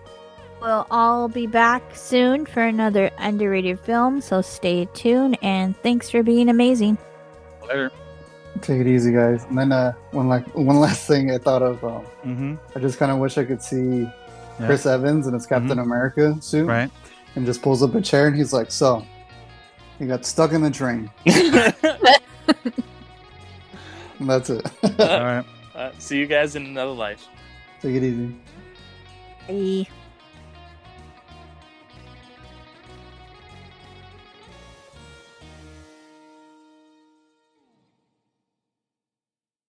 [0.59, 4.21] we'll all be back soon for another underrated film.
[4.21, 5.37] So stay tuned.
[5.43, 6.97] And thanks for being amazing.
[7.67, 7.91] Later.
[8.61, 9.43] Take it easy, guys.
[9.45, 11.83] And then uh, one like one last thing I thought of.
[11.83, 12.55] Um, Mm-hmm.
[12.75, 14.05] I just kind of wish I could see Yeah.
[14.05, 14.65] Mm-hmm.
[14.67, 16.89] Chris Evans in his Captain America suit, Right.
[17.35, 19.05] and just pulls up a chair and he's like, "So,
[19.99, 21.09] he got stuck in the train."
[24.19, 24.65] And that's it.
[24.99, 25.45] All right.
[25.75, 27.27] Uh, see you guys in another life.
[27.81, 28.35] Take it easy.
[29.47, 29.87] Bye.